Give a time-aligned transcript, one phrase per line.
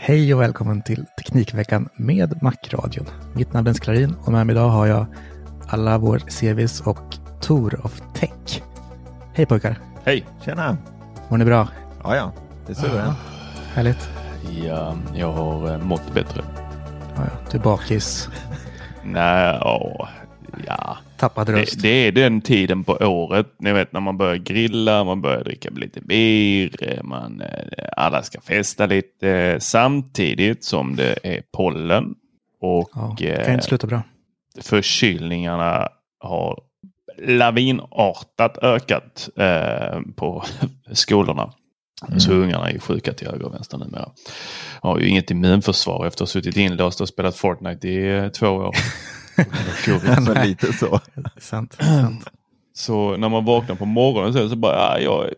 [0.00, 3.06] Hej och välkommen till Teknikveckan med Macradion.
[3.34, 5.06] Mitt namn är Klarin och med mig idag har jag
[5.68, 8.62] alla vår CVs och Tor of Tech.
[9.34, 9.78] Hej pojkar!
[10.04, 10.26] Hej!
[10.44, 10.76] Tjena!
[11.28, 11.68] Mår ni bra?
[12.02, 12.32] Ja, ja.
[12.66, 13.18] Det är suveränt.
[13.74, 14.08] Härligt.
[14.64, 16.42] Ja, jag har eh, mått bättre.
[17.16, 17.50] Ja, ja.
[17.50, 18.28] Du är bakis.
[19.04, 20.08] Nej, åh,
[20.66, 20.98] ja.
[21.16, 21.82] Tappad röst.
[21.82, 25.44] Det, det är den tiden på året, ni vet när man börjar grilla, man börjar
[25.44, 27.48] dricka lite bir, man, eh,
[27.96, 32.14] alla ska festa lite samtidigt som det är pollen.
[32.60, 34.02] Och Ja, det kan inte sluta bra.
[34.60, 35.88] förkylningarna
[36.20, 36.60] har
[37.22, 40.44] lavinartat ökat eh, på
[40.92, 41.52] skolorna.
[42.18, 44.08] Så ungarna är sjuka till höger och vänster numera.
[44.80, 48.46] Har ju inget immunförsvar efter att ha suttit inlåst och spelat Fortnite i eh, två
[48.48, 48.74] år.
[50.08, 51.00] Alltså lite så.
[51.38, 51.76] Sant.
[51.80, 52.30] sant.
[52.74, 55.30] Så när man vaknar på morgonen så, är det så bara, ja, jag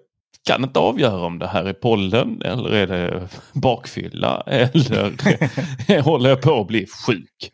[0.46, 6.40] kan inte avgöra om det här är pollen eller är det bakfylla eller håller jag
[6.42, 7.52] på att bli sjuk.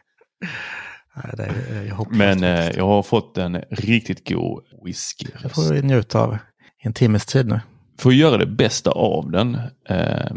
[1.14, 5.26] Nej, det är, jag hoppas Men eh, jag har fått en riktigt god whisky.
[5.42, 6.34] Det får vi njuta av
[6.82, 7.60] i en timmes tid nu.
[7.98, 9.54] För att göra det bästa av den.
[9.88, 10.30] Eh,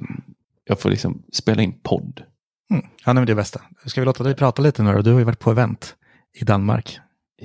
[0.65, 2.23] jag får liksom spela in podd.
[2.71, 2.85] Mm.
[3.05, 3.61] Ja, nej, det är bästa.
[3.85, 5.01] Ska vi låta dig prata lite nu då?
[5.01, 5.95] Du har ju varit på event
[6.33, 6.99] i Danmark.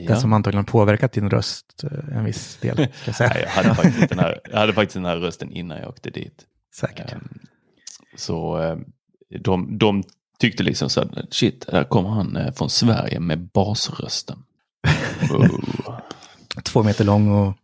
[0.06, 2.76] Den som antagligen påverkat din röst eh, en viss del.
[2.76, 3.30] Ska jag säga.
[3.34, 6.10] Nej, jag, hade faktiskt den här, jag hade faktiskt den här rösten innan jag åkte
[6.10, 6.44] dit.
[6.74, 7.12] Säkert.
[7.12, 7.38] Ehm,
[8.16, 8.76] Så eh,
[9.40, 10.02] de, de
[10.38, 14.38] tyckte liksom så här, shit, här kommer han eh, från Sverige med basrösten.
[15.30, 15.98] Oh.
[16.62, 17.54] Två meter lång och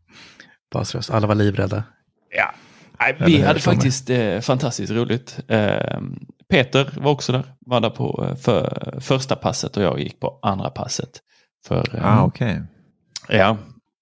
[0.72, 1.10] basröst.
[1.10, 1.84] Alla var livrädda.
[2.30, 2.54] Ja,
[3.00, 5.38] Nej, vi hade faktiskt eh, fantastiskt roligt.
[5.48, 6.00] Eh,
[6.50, 10.38] Peter var också där, var där på eh, för, första passet och jag gick på
[10.42, 11.10] andra passet.
[11.66, 12.62] För, eh, Ah, okej.
[13.28, 13.56] Ja,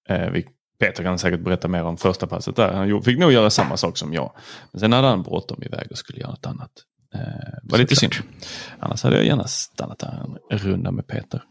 [0.08, 0.42] eh,
[0.80, 2.72] Peter kan säkert berätta mer om första passet där.
[2.72, 4.32] Han fick nog göra samma sak som jag.
[4.72, 6.70] Men sen hade han bråttom iväg och skulle göra något annat.
[7.14, 7.20] Eh,
[7.62, 8.12] var lite synd.
[8.78, 11.42] Annars hade jag gärna stannat där en runda med Peter.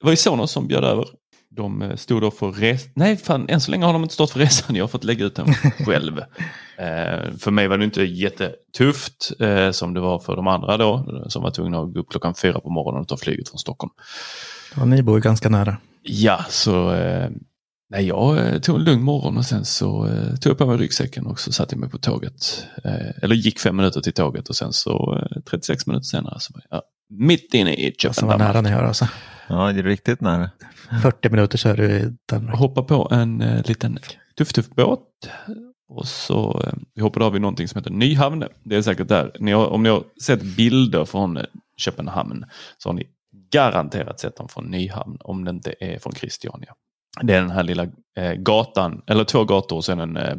[0.00, 1.04] Det var ju Sonos som bjöd över.
[1.50, 2.90] De eh, stod då för resan.
[2.94, 4.76] Nej, fan, än så länge har de inte stått för resan.
[4.76, 6.18] Jag har fått lägga ut den själv.
[6.78, 11.24] eh, för mig var det inte jättetufft eh, som det var för de andra då.
[11.28, 13.90] Som var tvungna att gå upp klockan fyra på morgonen och ta flyget från Stockholm.
[14.76, 15.76] Ja, ni bor ju ganska nära.
[16.02, 17.30] Ja, så eh,
[17.90, 20.76] nej, jag eh, tog en lugn morgon och sen så eh, tog jag på mig
[20.76, 22.66] ryggsäcken och så satte jag mig på tåget.
[22.84, 26.52] Eh, eller gick fem minuter till tåget och sen så eh, 36 minuter senare så
[26.54, 28.38] var jag mitt inne i Som var Köpenhamn.
[28.38, 29.08] nära ni har alltså.
[29.48, 30.50] Ja, det är riktigt nära.
[31.02, 32.56] 40 minuter så är du i Danmark.
[32.56, 33.98] Hoppa på en eh, liten
[34.38, 35.00] tuff tuff båt.
[35.88, 38.44] Och så eh, vi hoppade av i någonting som heter Nyhamn.
[38.64, 39.36] Det är säkert där.
[39.40, 41.44] Ni har, om ni har sett bilder från eh,
[41.76, 42.44] Köpenhamn
[42.78, 43.06] så har ni
[43.50, 46.74] garanterat sett dem från Nyhamn om det inte är från Christiania.
[47.22, 47.86] Det är den här lilla
[48.18, 50.36] eh, gatan, eller två gator och sen en eh,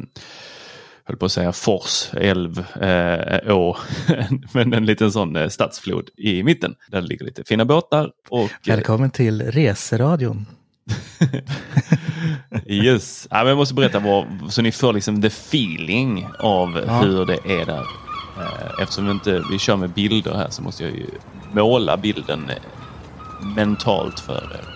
[1.10, 3.76] höll på att säga fors, älv, eh, å,
[4.52, 6.74] men en liten sån eh, stadsflod i mitten.
[6.88, 10.46] Där ligger lite fina båtar och eh, Välkommen till Reseradion.
[12.66, 17.00] Yes, ja, men jag måste berätta vad, så ni får liksom the feeling av Ja.
[17.00, 17.84] hur det är där.
[18.38, 21.06] Eh, Eftersom vi inte vi kör med bilder här så måste jag ju
[21.52, 22.50] måla bilden
[23.56, 24.69] mentalt för er.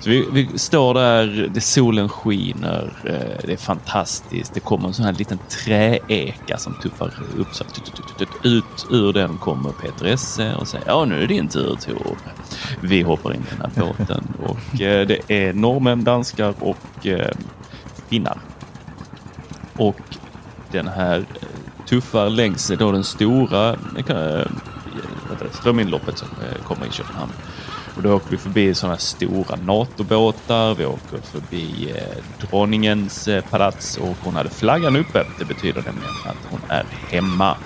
[0.00, 4.54] Så vi, vi står där, det solen skiner, eh, det är fantastiskt.
[4.54, 7.54] Det kommer en sån här liten träeka som tuffar upp.
[7.54, 7.64] Så,
[8.42, 12.18] ut ur den kommer Peter Esse och säger ja nu är det din tur Tor.
[12.80, 17.36] Vi hoppar in i den här båten och eh, det är norrmän, danskar och eh,
[18.08, 18.38] finnar.
[19.76, 20.00] Och
[20.70, 21.24] den här
[21.88, 23.76] tuffar längs då den stora
[25.52, 26.28] strömminloppet som
[26.64, 27.32] kommer i Köpenhamn.
[27.98, 30.74] Och då åker vi förbi sådana stora NATO-båtar.
[30.74, 35.26] Vi åker förbi eh, dronningens eh, palats och hon hade flaggan uppe.
[35.38, 37.56] Det betyder nämligen att hon är hemma.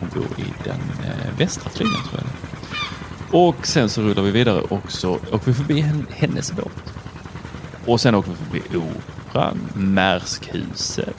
[0.00, 3.40] Hon bor i den eh, västra flygeln tror jag.
[3.40, 6.94] Och sen så rullar vi vidare och så åker vi förbi hennes båt.
[7.86, 11.16] Och sen åker vi förbi Operan, Märskhuset.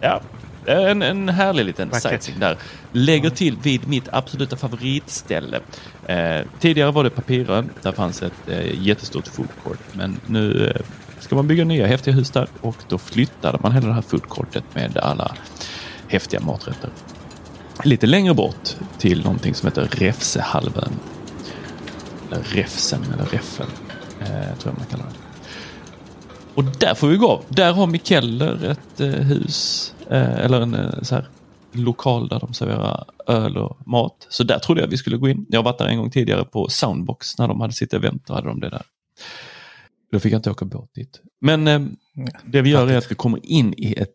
[0.00, 0.20] Ja,
[0.66, 2.56] en, en härlig liten sightseeing där.
[2.92, 5.60] Lägger till vid mitt absoluta favoritställe.
[6.06, 7.62] Eh, tidigare var det Papyrö.
[7.82, 9.78] Där fanns ett eh, jättestort food court.
[9.92, 10.82] Men nu eh,
[11.18, 14.28] ska man bygga nya häftiga hus där och då flyttade man hela det här food
[14.28, 15.34] courtet med alla
[16.08, 16.90] häftiga maträtter.
[17.84, 18.68] Lite längre bort
[18.98, 20.92] till någonting som heter Räfsehalvön.
[22.30, 23.66] Eller Räfsen eller Räffen.
[24.20, 25.30] Eh, tror jag man kallar det.
[26.54, 27.42] Och där får vi gå.
[27.48, 31.28] Där har Mikeller ett eh, hus eh, eller en eh, så här,
[31.72, 34.26] lokal där de serverar öl och mat.
[34.28, 35.46] Så där trodde jag vi skulle gå in.
[35.48, 38.26] Jag har varit där en gång tidigare på Soundbox när de hade sitt event.
[38.26, 38.82] Då hade de det där.
[40.12, 41.20] Då fick jag inte åka båt dit.
[41.40, 41.80] Men eh,
[42.44, 44.14] det vi gör är att vi kommer in i ett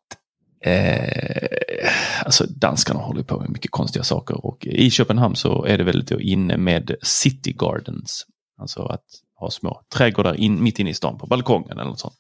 [0.65, 1.87] Eh,
[2.25, 6.11] alltså danskarna håller på med mycket konstiga saker och i Köpenhamn så är det väldigt
[6.11, 8.25] inne med city gardens.
[8.57, 9.05] Alltså att
[9.39, 12.15] ha små trädgårdar in, mitt inne i stan på balkongen eller något sånt.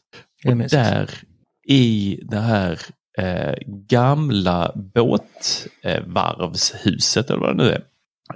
[0.45, 1.09] Och där
[1.67, 2.81] i det här
[3.17, 7.83] eh, gamla båtvarvshuset eller vad det nu är.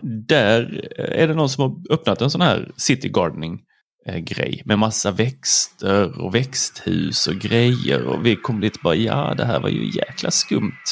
[0.02, 3.62] Där är det någon som har öppnat en sån här city gardening
[4.06, 8.96] eh, grej med massa växter och växthus och grejer och vi kom dit och bara
[8.96, 10.84] ja det här var ju jäkla skumt.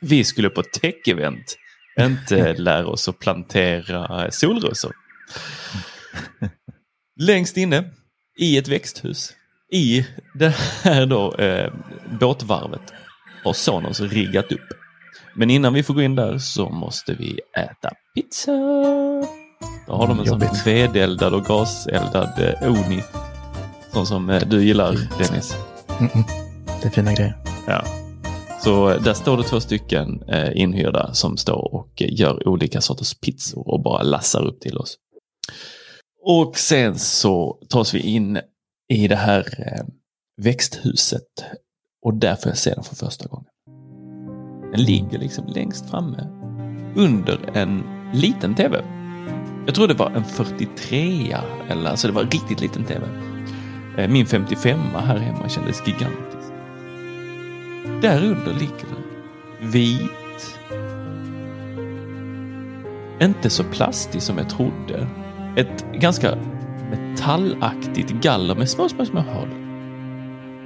[0.00, 1.56] Vi skulle på tech-event,
[2.00, 4.92] inte lära oss att plantera solrosor.
[7.20, 7.84] Längst inne
[8.38, 9.34] i ett växthus
[9.72, 11.72] i det här då eh,
[12.20, 12.92] båtvarvet
[13.48, 14.68] har Sonos riggat upp.
[15.34, 18.52] Men innan vi får gå in där så måste vi äta pizza.
[19.86, 23.02] Då har de en sån vedeldad och gaseldad eh, Oni.
[23.92, 25.56] Sån som eh, du gillar Dennis.
[26.00, 26.24] Mm -mm.
[26.82, 27.34] Det är fina grejer.
[27.66, 27.84] Ja.
[28.60, 30.22] Så eh, där står det två stycken
[30.54, 34.96] inhyrda som står och gör olika sorters pizzor och bara lassar upp till oss.
[36.24, 38.40] Och sen så tas vi in
[38.92, 39.44] i det här
[40.42, 41.26] växthuset
[42.02, 43.50] och där får jag se den för första gången.
[44.72, 46.28] Den ligger liksom längst framme
[46.96, 48.84] under en liten tv.
[49.66, 51.36] Jag tror det var en 43
[51.68, 53.06] eller alltså det var en riktigt liten tv.
[53.98, 56.52] Eh, min 55 här hemma kändes gigantisk.
[58.02, 59.70] Där under ligger den.
[59.70, 60.58] Vit.
[63.22, 65.08] Inte så plastig som jag trodde
[65.56, 66.38] ett ganska
[66.90, 69.57] metallaktigt galler med små, små, små hål.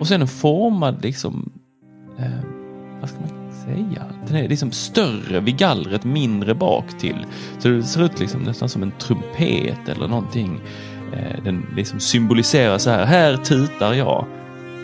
[0.03, 1.53] Och sen en formad liksom,
[2.19, 2.45] eh,
[3.01, 4.05] vad ska man säga?
[4.27, 7.27] Den är liksom större vid gallret, mindre bak till.
[7.59, 10.61] Så det ser ut liksom nästan som en trumpet eller någonting.
[11.13, 14.19] Eh, den liksom symboliserar så här, här tutar jag.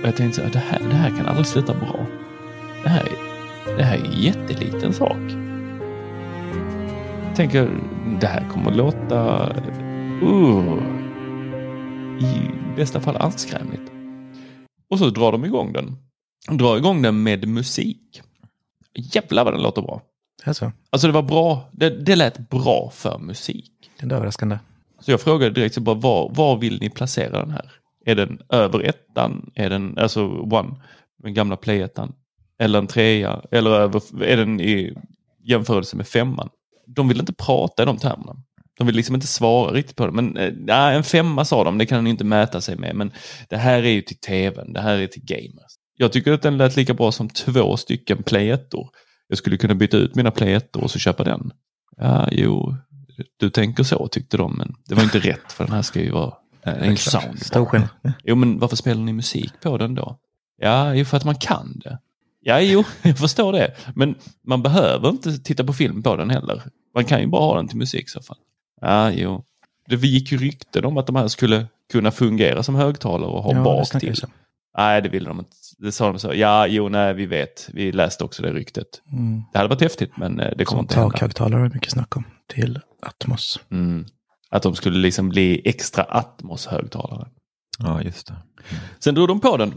[0.02, 2.06] Och jag tänkte så här, det här, det här kan aldrig sluta bra.
[2.82, 3.08] Det här,
[3.76, 5.30] det här är en jätteliten sak.
[7.26, 7.70] Jag tänker,
[8.20, 9.52] det här kommer låta
[10.22, 10.82] Uh,
[12.18, 13.87] I bästa fall anskrämligt.
[14.90, 15.96] Och så drar de igång den.
[16.58, 18.22] Drar igång den med musik.
[18.94, 20.02] Jävlar vad den låter bra.
[20.44, 21.68] Alltså, Alltså det var bra.
[21.72, 23.72] Det, det lät bra för musik.
[24.00, 24.58] det är överraskande.
[25.00, 27.72] Så jag frågade direkt så bara, var, var vill ni placera den här?
[28.06, 29.50] Är den över ettan?
[29.54, 30.76] Är den, alltså one,
[31.22, 32.14] den gamla playettan?
[32.58, 33.42] Eller en trea?
[33.50, 34.94] Eller över, är den i
[35.44, 36.48] jämförelse med femman?
[36.86, 38.36] De vill inte prata i de termerna.
[38.78, 40.12] De vill liksom inte svara riktigt på det.
[40.12, 42.96] Men äh, en femma sa de, det kan den inte mäta sig med.
[42.96, 43.12] Men
[43.48, 45.72] det här är ju till tvn, det här är till gamers.
[45.96, 48.68] Jag tycker att den lät lika bra som två stycken play 1
[49.28, 51.50] Jag skulle kunna byta ut mina play 1 och så köpa den.
[51.96, 52.76] Ja, jo,
[53.36, 56.10] du tänker så tyckte de, men det var inte rätt för den här ska ju
[56.10, 57.42] vara äh, en sound.
[57.42, 57.88] Stor
[58.24, 60.18] Jo, men varför spelar ni musik på den då?
[60.60, 61.98] Ja, ju för att man kan det.
[62.40, 63.74] Ja, jo, jag förstår det.
[63.94, 64.14] Men
[64.46, 66.62] man behöver inte titta på film på den heller.
[66.94, 68.38] Man kan ju bara ha den till musik i så fall.
[68.80, 69.44] Ja, jo.
[69.86, 73.52] Det gick ju rykten om att de här skulle kunna fungera som högtalare och ha
[73.52, 74.14] ja, bak till.
[74.76, 75.56] Nej, det ville de inte.
[75.78, 76.34] Det sa de så.
[76.34, 77.68] Ja, jo, nej, vi vet.
[77.72, 79.02] Vi läste också det ryktet.
[79.12, 79.42] Mm.
[79.52, 81.10] Det hade varit häftigt, men eh, det kommer inte hända.
[81.10, 83.60] Takhögtalare är mycket snack om till Atmos.
[83.70, 84.06] Mm.
[84.50, 87.28] Att de skulle liksom bli extra Atmos-högtalare.
[87.78, 88.34] Ja, just det.
[88.98, 89.74] Sen drog de på den,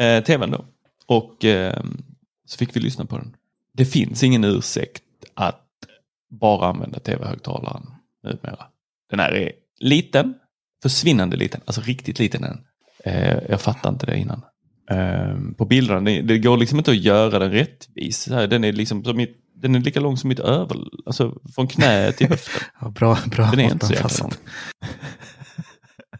[0.00, 0.64] eh, tvn då.
[1.06, 1.82] Och eh,
[2.46, 3.36] så fick vi lyssna på den.
[3.72, 5.02] Det finns ingen ursäkt
[5.34, 5.66] att
[6.30, 7.86] bara använda tv-högtalaren
[8.22, 8.66] numera.
[9.10, 10.34] Den här är liten,
[10.82, 12.58] försvinnande liten, alltså riktigt liten den.
[13.04, 14.42] Eh, jag fattar inte det innan.
[14.90, 18.22] Eh, på bilderna, det, det går liksom inte att göra den rättvis.
[18.22, 21.34] Så här, Den är, liksom som mitt, den är lika lång som mitt över, alltså
[21.54, 22.62] från knä till höften.
[22.80, 24.32] Ja, bra bra Den är inte så jäkla lång.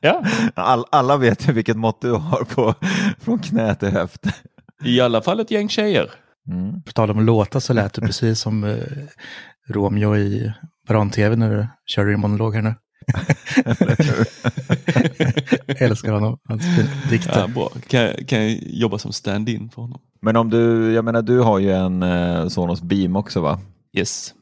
[0.02, 2.74] Ja, All, alla vet ju vilket mått du har på
[3.18, 4.26] från knä till höft.
[4.84, 6.10] i alla fall ett gäng tjejer.
[6.48, 6.82] Mm.
[6.82, 8.76] På tal om låta så lät det precis som eh,
[9.70, 10.52] Romeo i
[10.88, 12.74] Baran-tv när du kör din monolog här nu.
[15.78, 16.62] Älskar honom, hans
[17.10, 17.40] dikter.
[17.40, 17.68] Ja, bra.
[17.86, 20.00] Kan, jag- kan jag jobba som stand-in för honom?
[20.22, 23.60] Men om du, jag menar du har ju en eh, Sonos Beam också va?
[23.96, 24.34] Yes.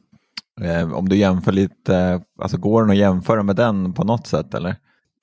[0.61, 4.27] Eh, om du jämför lite, eh, alltså går den att jämföra med den på något
[4.27, 4.77] sätt eller?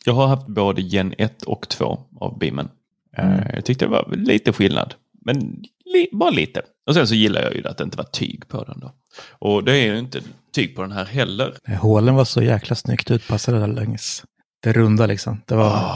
[0.05, 2.69] Jag har haft både Gen 1 och 2 av Beamen.
[3.17, 3.39] Eh, Mm.
[3.53, 4.93] Jag tyckte det var lite skillnad.
[5.25, 5.63] Men
[6.11, 6.61] bara lite.
[6.87, 8.93] Och sen så gillar jag ju att det inte var tyg på den då.
[9.29, 10.21] Och det är ju inte
[10.55, 11.57] tyg på den här heller.
[11.81, 14.23] Hålen var så jäkla snyggt utpassade där längs
[14.63, 15.41] det runda liksom.
[15.45, 15.95] Det var,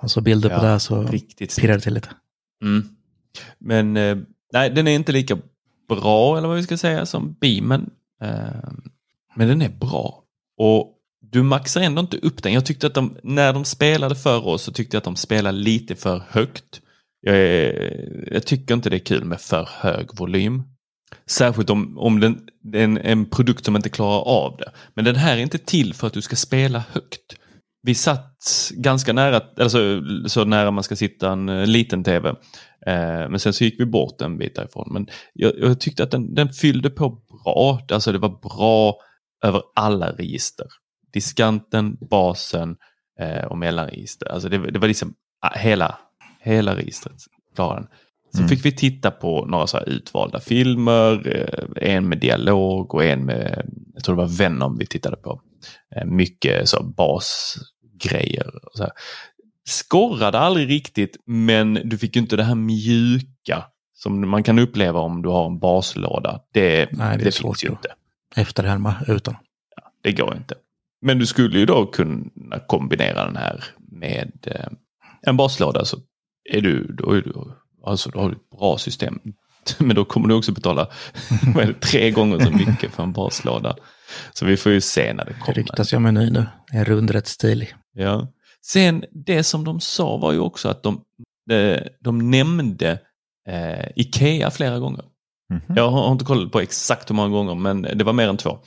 [0.00, 0.66] och så bilder på.
[0.66, 2.08] Ja, det så Riktigt pirrade det till lite.
[2.62, 2.88] Mm.
[3.58, 4.16] Men eh,
[4.52, 5.38] nej, den är inte lika
[5.88, 7.90] bra eller vad vi ska säga som Beamen.
[8.22, 8.70] Eh,
[9.36, 10.24] men den är bra.
[10.56, 12.52] Och du maxar ändå inte upp den.
[12.52, 15.58] Jag tyckte att de, när de spelade för oss så tyckte jag att de spelade
[15.58, 16.80] lite för högt.
[17.20, 20.62] Jag, är, jag tycker inte det är kul med för hög volym.
[21.26, 24.72] Särskilt om, om den, det är en, en produkt som inte klarar av det.
[24.94, 27.36] Men den här är inte till för att du ska spela högt.
[27.82, 32.28] Vi satt ganska nära, alltså så nära man ska sitta en eh, liten tv.
[32.86, 34.88] Eh, men sen så gick vi bort en bit därifrån.
[34.92, 37.08] Men jag, jag tyckte att den, den fyllde på
[37.44, 37.80] bra.
[37.92, 38.96] Alltså det var bra
[39.44, 40.66] över alla register.
[41.12, 42.76] Diskanten, basen
[43.20, 44.28] eh, och mellanregister.
[44.32, 45.98] Alltså det, det var liksom ah, hela,
[46.40, 47.16] hela registret
[47.54, 47.88] klarade den.
[48.32, 48.48] Så Mm.
[48.48, 53.24] fick vi titta på några så här utvalda filmer, eh, en med dialog och en
[53.24, 55.40] med, jag tror det var Venom vi tittade på.
[55.96, 58.50] Eh, mycket så basgrejer.
[58.74, 58.92] Så här.
[59.68, 65.00] Skorrade aldrig riktigt men du fick ju inte det här mjuka som man kan uppleva
[65.00, 66.40] om du har en baslåda.
[66.52, 67.88] Det, Nej, det det finns ju inte.
[68.36, 69.36] Efterhärma utan.
[70.02, 70.54] Det går inte.
[71.02, 74.66] Men du skulle ju då kunna kombinera den här med eh,
[75.22, 75.96] en baslåda så
[76.50, 77.32] är du, då är du,
[77.86, 79.18] alltså då har du ett bra system.
[79.78, 80.88] Men då kommer du också betala
[81.54, 83.76] det, tre gånger så mycket för en baslåda.
[84.34, 85.54] Så vi får ju se när det Det kommer.
[85.54, 86.46] ryktas ju om en ny nu.
[86.72, 87.74] En rund rätt stilig.
[87.92, 88.28] Ja.
[88.66, 91.00] Sen det som de sa var ju också att de,
[91.46, 92.98] de, de nämnde
[93.48, 95.04] eh, Ikea flera gånger.
[95.52, 95.76] Mhm.
[95.76, 98.36] Jag har har inte kollat på exakt hur många gånger men det var mer än
[98.36, 98.58] två.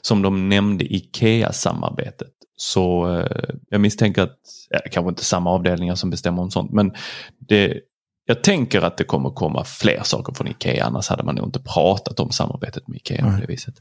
[0.00, 2.32] Som de nämnde Ikea-samarbetet.
[2.62, 4.38] Så eh, jag misstänker att,
[4.70, 6.92] ja, kanske inte samma avdelningar som bestämmer om sånt men
[7.38, 7.80] det,
[8.26, 11.60] jag tänker att det kommer komma fler saker från Ikea annars hade man nog inte
[11.60, 13.40] pratat om samarbetet med Ikea på Nej.
[13.40, 13.74] det viset.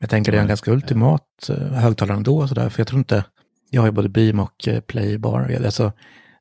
[0.00, 2.48] Jag tänker det är en ganska ultimat eh, högtalare ändå.
[2.48, 3.24] Så där, för jag tror inte,
[3.70, 5.60] jag har ju både Beam och eh, Playbar.
[5.64, 5.92] Alltså,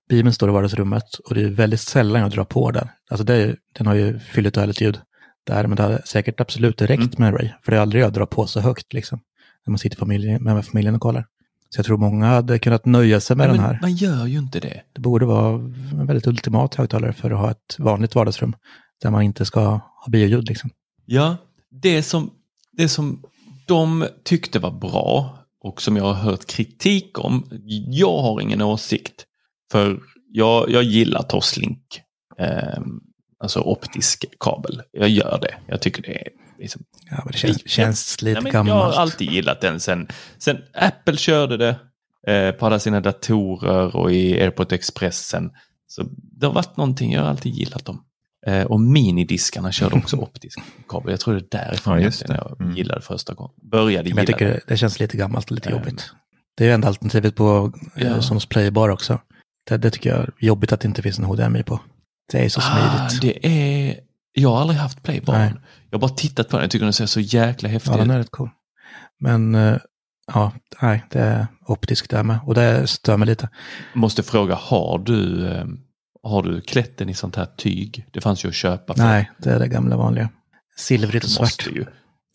[0.10, 2.88] Beamen står i vardagsrummet och det är väldigt sällan jag drar på den.
[3.10, 5.00] Alltså det den har ju fylligt och härligt ljud
[5.48, 7.32] där, men det hade säkert absolut räckt Mm.
[7.32, 7.50] med Ray.
[7.64, 9.20] För det är aldrig jag drar på så högt liksom.
[9.66, 11.26] När man sitter familjen, med familjen och kollar.
[11.70, 13.80] Så jag tror många hade kunnat nöja sig med Men den här.
[13.82, 14.82] Man gör ju inte det.
[14.94, 15.56] Det borde vara
[15.92, 18.56] en väldigt ultimat högtalare för att ha ett vanligt vardagsrum.
[19.02, 20.70] Där man inte ska ha bioljud liksom.
[21.06, 21.38] Ja,
[21.70, 22.32] det som,
[22.72, 23.24] det som
[23.68, 27.44] de tyckte var bra och som jag har hört kritik om.
[27.88, 29.26] Jag har ingen åsikt.
[29.72, 30.00] För
[30.32, 32.02] jag, jag gillar Toslink.
[32.38, 32.80] Eh,
[33.40, 34.82] alltså optisk kabel.
[34.92, 35.56] Jag gör det.
[35.68, 36.28] Jag tycker det är
[36.60, 38.70] liksom, Ja, men det känns, känns lite men gammalt.
[38.80, 41.76] Jag har alltid gillat den sen, sen Apple körde det
[42.34, 45.52] eh, på alla sina datorer och i AirPod Expressen.
[45.88, 46.04] Så
[46.40, 48.04] det har varit någonting, jag har alltid gillat dem.
[48.48, 51.12] Eh, och minidiskarna körde också optisk kabel.
[51.12, 52.36] Jag tror det är därifrån Ja, det.
[52.36, 52.76] jag Mm.
[52.76, 53.52] gillade första gången.
[53.72, 54.60] Började Men gilla jag tycker det.
[54.68, 55.76] det, känns lite gammalt och lite Ehm.
[55.78, 56.12] jobbigt.
[56.58, 58.08] Det är ju enda alternativet på Ja.
[58.08, 58.22] ja.
[58.22, 59.20] Sonos Playbar också.
[59.70, 61.80] Det, det tycker jag är jobbigt att det inte finns en HDMI på.
[62.32, 63.22] Det är så Ah, smidigt.
[63.22, 64.00] det är...
[64.40, 65.34] Jag har aldrig haft Playbar.
[65.34, 65.54] Nej.
[65.90, 66.64] Jag har bara tittat på den.
[66.64, 68.14] Jag tycker den ser så jäkla häftig Ja, den ut.
[68.16, 68.50] är rätt cool.
[69.20, 69.78] Men eh,
[70.34, 72.40] ja, nej, det är optiskt där med.
[72.46, 73.50] Och det stör mig lite.
[73.94, 75.66] Måste fråga, har du, eh,
[76.24, 78.06] har du klätt den i sånt här tyg?
[78.12, 78.94] Det fanns ju att köpa.
[78.94, 79.04] För.
[79.04, 80.30] Nej, det är det gamla vanliga.
[80.78, 81.68] Silvrigt och svart.
[81.76, 81.86] ju.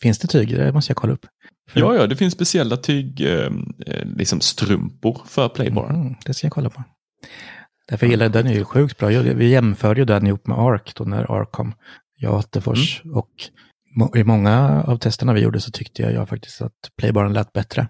[0.03, 0.57] Finns det tyg?
[0.57, 1.27] Det måste jag kolla upp.
[1.71, 3.51] För- Ja, ja, det finns speciella tyg, eh,
[4.17, 5.97] liksom strumpor för Playbaren.
[5.97, 6.85] Mm, det ska jag kolla på.
[7.89, 9.09] Därför gillar den är ju sjukt bra.
[9.09, 11.75] Vi jämförde ju den ihop med Arc då när Arc kom.
[12.17, 13.03] Jag Attefors.
[13.05, 13.17] Mm.
[13.17, 13.31] Och
[14.17, 17.89] i många av testerna vi gjorde så tyckte jag, jag faktiskt att Playbaren lät bättre.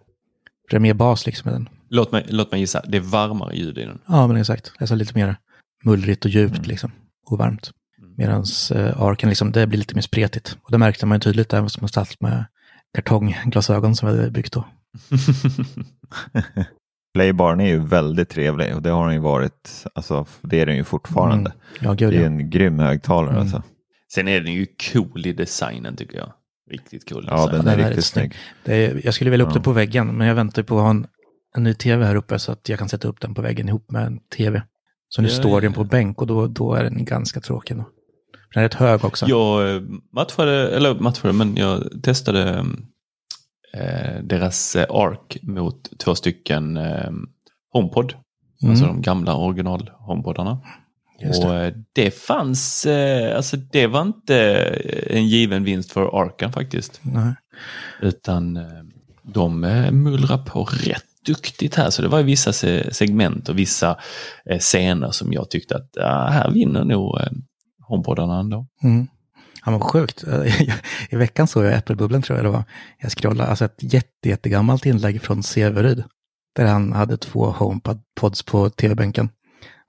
[0.71, 1.69] Det är mer bas liksom med den.
[1.89, 4.01] Låt mig, låt mig gissa, det är varmare ljud i den.
[4.09, 4.73] Ja, men exakt.
[4.79, 5.37] Alltså lite mer
[5.85, 6.69] mullrigt och djupt Mm.
[6.69, 6.93] liksom.
[7.27, 7.71] Och varmt.
[8.17, 10.59] Medan eh, Arken, liksom, det blir lite mer spretigt.
[10.63, 12.45] Och det märkte man ju tydligt där som man satt med
[12.95, 14.65] kartongglasögon som vi hade byggt då.
[17.15, 20.77] Playbaren är ju väldigt trevlig och det har den ju varit, alltså det är den
[20.77, 21.51] ju fortfarande.
[21.51, 21.53] Mm.
[21.81, 22.27] Ja, gud Det är ja.
[22.27, 23.43] en grym högtalare Mm.
[23.43, 23.63] alltså.
[24.15, 26.33] Sen är den ju cool i designen tycker jag.
[26.71, 27.57] Riktigt cool Ja, design.
[27.57, 28.25] den Den är är riktigt snygg.
[28.35, 28.41] snygg.
[28.65, 29.59] Det är, jag skulle vilja upp Ja.
[29.59, 31.07] det på väggen, men jag väntar på att ha en,
[31.57, 33.91] en ny tv här uppe så att jag kan sätta upp den på väggen ihop
[33.91, 34.63] med en tv.
[35.09, 37.77] Så nu Ja, står den på bänk och då, då är den ganska tråkig.
[37.77, 37.85] Då.
[38.55, 39.27] Den är rätt hög också.
[39.29, 42.65] Jag eh, matchade, eller matchade, men jag testade eh,
[44.23, 47.11] deras eh, ARC mot två stycken eh,
[47.73, 48.15] HomePod.
[48.63, 48.71] Mm.
[48.71, 50.59] Alltså de gamla original HomePodarna.
[51.21, 51.67] Just Och det.
[51.67, 54.37] eh, det fanns, eh, alltså det var inte
[55.11, 57.01] en given vinst för Arken faktiskt.
[57.03, 57.35] Nej.
[58.03, 58.63] Utan eh,
[59.23, 61.91] de eh, mullrar på rätt duktigt här.
[61.91, 63.97] Så det var vissa se segment och vissa
[64.51, 67.27] eh, scener som jag tyckte att ah, här vinner nog eh,
[67.89, 68.67] HomePodarna ändå.
[68.83, 69.07] Mm.
[69.65, 70.25] Ja, men sjukt.
[71.11, 72.65] I veckan såg jag Apple-bubblan tror jag det var.
[72.99, 76.05] Jag scrollade, alltså ett jätte, jättegammalt inlägg från Severyd.
[76.57, 79.29] Där han hade två HomePods på tv-bänken.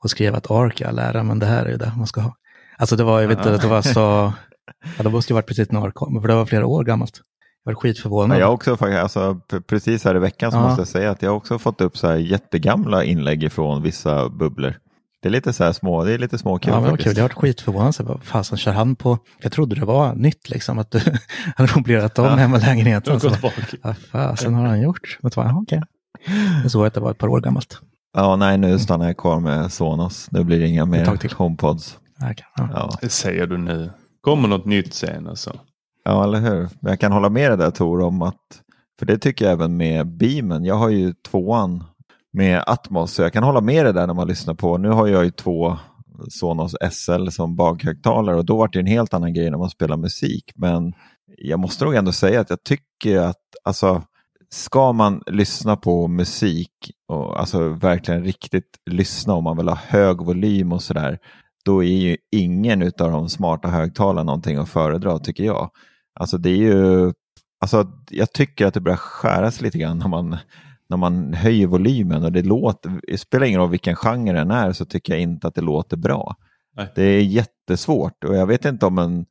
[0.04, 2.36] Och skrev att ARC är lära, men det här är ju det man ska ha.
[2.78, 4.34] Alltså det var, jag vet inte, det var så...
[4.98, 7.22] Ja, det måste ju varit precis när ARC kom, för det var flera år gammalt.
[7.64, 8.38] Jag var skitförvånad.
[8.38, 10.62] Ja, jag också faktiskt, alltså, precis här i veckan så Ja.
[10.62, 14.74] måste jag säga att jag också fått upp så här jättegamla inlägg ifrån vissa bubblor.
[15.26, 17.08] Det är lite så här små, det är lite småkul Ja, men vad faktiskt.
[17.10, 17.18] kul.
[17.18, 17.94] Jag har varit skitförvånad.
[18.04, 19.18] Bara, fasen kör han på...
[19.42, 21.00] Jag trodde det var nytt liksom, att du
[21.56, 23.20] hade möblerat om hemma i lägenheten.
[23.20, 23.30] Så,
[23.84, 25.18] vad fasen har han gjort?
[25.22, 25.82] Så bara, "Ja, okej.
[26.62, 27.80] Jag såg att det var ett par år gammalt.
[28.18, 30.28] Ja, nej nu stannar jag kvar med Sonos.
[30.32, 31.32] Nu blir det inga mer till.
[31.32, 31.98] HomePods.
[32.22, 32.70] Okej, ja.
[32.74, 32.98] Ja.
[33.02, 33.92] Det säger du nu.
[34.22, 35.56] Kommer något nytt sen alltså.
[36.04, 36.60] ja, eller hur.
[36.80, 38.36] Men jag kan hålla med dig där Tor om att,
[39.00, 40.66] för det tycker jag även med Beamen.
[40.66, 41.84] Jag har ju tvåan
[42.36, 44.78] med Atmos, så jag kan hålla med dig där när man lyssnar på.
[44.78, 45.78] Nu har jag ju två
[46.30, 49.98] Sonos SL som bakhögtalare och då var det en helt annan grej när man spelar
[49.98, 50.52] musik.
[50.56, 50.94] Men
[51.38, 54.04] jag måste nog ändå säga att jag tycker att alltså,
[54.50, 56.72] ska man lyssna på musik
[57.08, 61.20] och alltså verkligen riktigt lyssna om man vill ha hög volym och sådär,
[61.66, 65.70] då är ju ingen av de smarta högtalarna någonting att föredra tycker jag.
[66.20, 67.14] Alltså det är ju,
[67.62, 70.38] alltså jag tycker att det börjar skäras lite grann när man,
[70.90, 74.72] när man höjer volymen och det låter, det spelar ingen roll vilken genre den är
[74.72, 76.36] så tycker jag inte att det låter bra.
[76.76, 76.92] Nej.
[76.96, 79.26] Det är jättesvårt och jag vet inte om en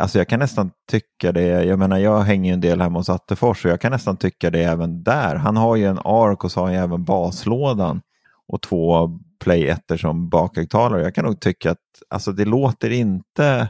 [0.00, 3.08] Alltså jag kan nästan tycka det, jag menar jag hänger ju en del hemma hos
[3.08, 5.36] Attefors och jag kan nästan tycka det även där.
[5.36, 8.00] Han har ju en ARC och så har han ju även baslådan
[8.48, 11.02] och två Play 1 som bakhögtalare.
[11.02, 11.78] Jag kan nog tycka att
[12.10, 13.68] alltså det låter inte,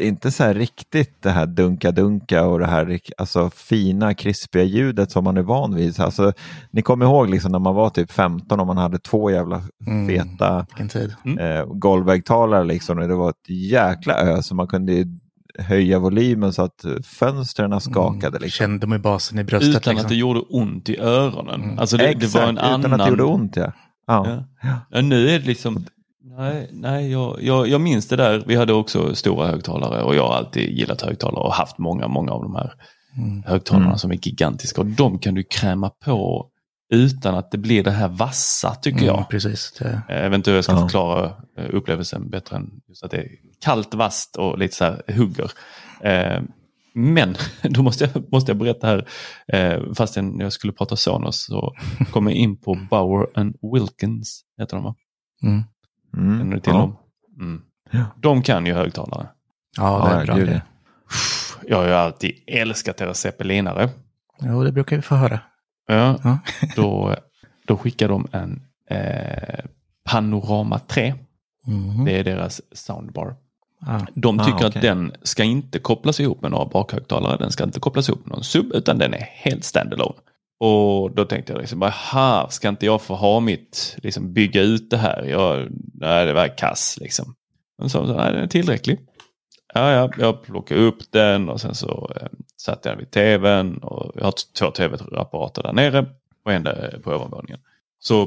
[0.00, 4.64] det är inte så här riktigt det här dunka-dunka och det här alltså fina krispiga
[4.64, 6.00] ljudet som man är van vid.
[6.00, 6.32] Alltså,
[6.70, 10.08] ni kommer ihåg liksom när man var typ 15 och man hade två jävla Mm.
[10.08, 11.14] feta tid.
[11.40, 12.98] eh, golvhögtalare liksom.
[12.98, 15.06] Och det var ett jäkla ö så man kunde ju
[15.58, 18.26] höja volymen så att fönstren skakade.
[18.36, 18.42] Mm.
[18.42, 18.64] Liksom.
[18.64, 19.68] Kände man basen i bröstet.
[19.68, 19.96] Utan liksom.
[20.06, 21.62] att det gjorde ont i öronen.
[21.62, 21.78] Mm.
[21.78, 22.92] Alltså det, det Exakt, var en utan annan...
[22.92, 23.72] att det gjorde ont ja.
[24.06, 24.44] ja.
[24.62, 24.76] Ja.
[24.90, 25.84] Ja, nu är det liksom...
[26.22, 28.42] Nej, nej jag, jag, jag minns det där.
[28.46, 32.32] Vi hade också stora högtalare och jag har alltid gillat högtalare och haft många, många
[32.32, 32.72] av de här
[33.16, 33.42] Mm.
[33.42, 33.98] högtalarna Mm.
[33.98, 34.80] som är gigantiska.
[34.80, 36.46] Och de kan du kräma på
[36.92, 39.28] utan att det blir det här vassa tycker Mm, jag.
[39.28, 39.72] precis.
[39.78, 40.80] Det, Eh, Jag vet inte hur jag ska Ja.
[40.80, 43.28] förklara eh, upplevelsen bättre än just att det är
[43.64, 45.50] kallt, vasst och lite så här hugger.
[46.00, 46.42] Eh,
[46.94, 49.06] Men då måste jag, måste jag berätta här,
[49.48, 51.74] eh, fastän jag skulle prata Sonos så
[52.10, 54.94] kom jag in på Bauer and Wilkins, heter de va?
[55.42, 55.62] mm.
[56.16, 56.38] Mm.
[56.38, 56.78] Känner du till ja.
[56.78, 56.96] dem?
[57.40, 57.62] Mm.
[57.90, 58.04] Ja.
[58.16, 59.26] De kan ju högtalare.
[59.76, 60.62] Ja, det är bra grej.
[61.66, 63.88] Jag har ju alltid älskat deras zeppelinare.
[64.40, 65.40] Jo, det brukar vi få höra.
[65.86, 66.38] Ja, Ja.
[66.76, 67.16] då,
[67.66, 69.64] då skickar de en eh,
[70.10, 71.14] Panorama 3.
[71.66, 72.04] Mhm.
[72.04, 73.36] Det är deras soundbar.
[73.86, 74.06] Ja.
[74.14, 74.66] De Ah, tycker okej.
[74.66, 77.36] att den ska inte kopplas ihop med några bakhögtalare.
[77.36, 80.18] Den ska inte kopplas ihop med någon sub utan den är helt standalone.
[80.60, 84.90] Och då tänkte jag liksom, aha, ska inte jag få ha mitt, liksom bygga ut
[84.90, 85.24] det här?
[85.24, 87.34] Jag, nej, det var kass liksom.
[87.78, 89.00] Men så, så, nej, den är tillräcklig.
[89.74, 93.78] Ja, ja, jag plockade upp den och sen så eh, satte jag den vid tvn.
[93.78, 96.06] Och jag har två tv-apparater där nere
[96.44, 97.60] och en där på övervåningen.
[97.98, 98.22] Så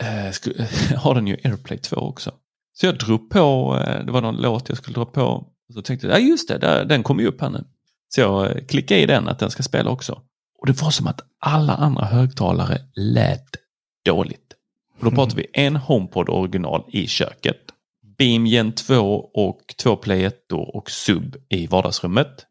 [0.00, 0.52] eh, sku,
[0.96, 2.32] har den ju AirPlay 2 också.
[2.72, 5.46] Så jag drog på, eh, det var någon låt jag skulle dra på.
[5.74, 7.64] Så tänkte jag, ja just det, där, den kommer ju upp här nu.
[8.08, 10.22] Så jag eh, klickade i den att den ska spela också.
[10.62, 13.56] Och det var som att alla andra högtalare lät
[14.04, 14.52] dåligt.
[14.98, 17.56] Och då pratar vi en HomePod original i köket.
[18.18, 22.46] Beam Gen 2 och två Play 1 och sub i vardagsrummet.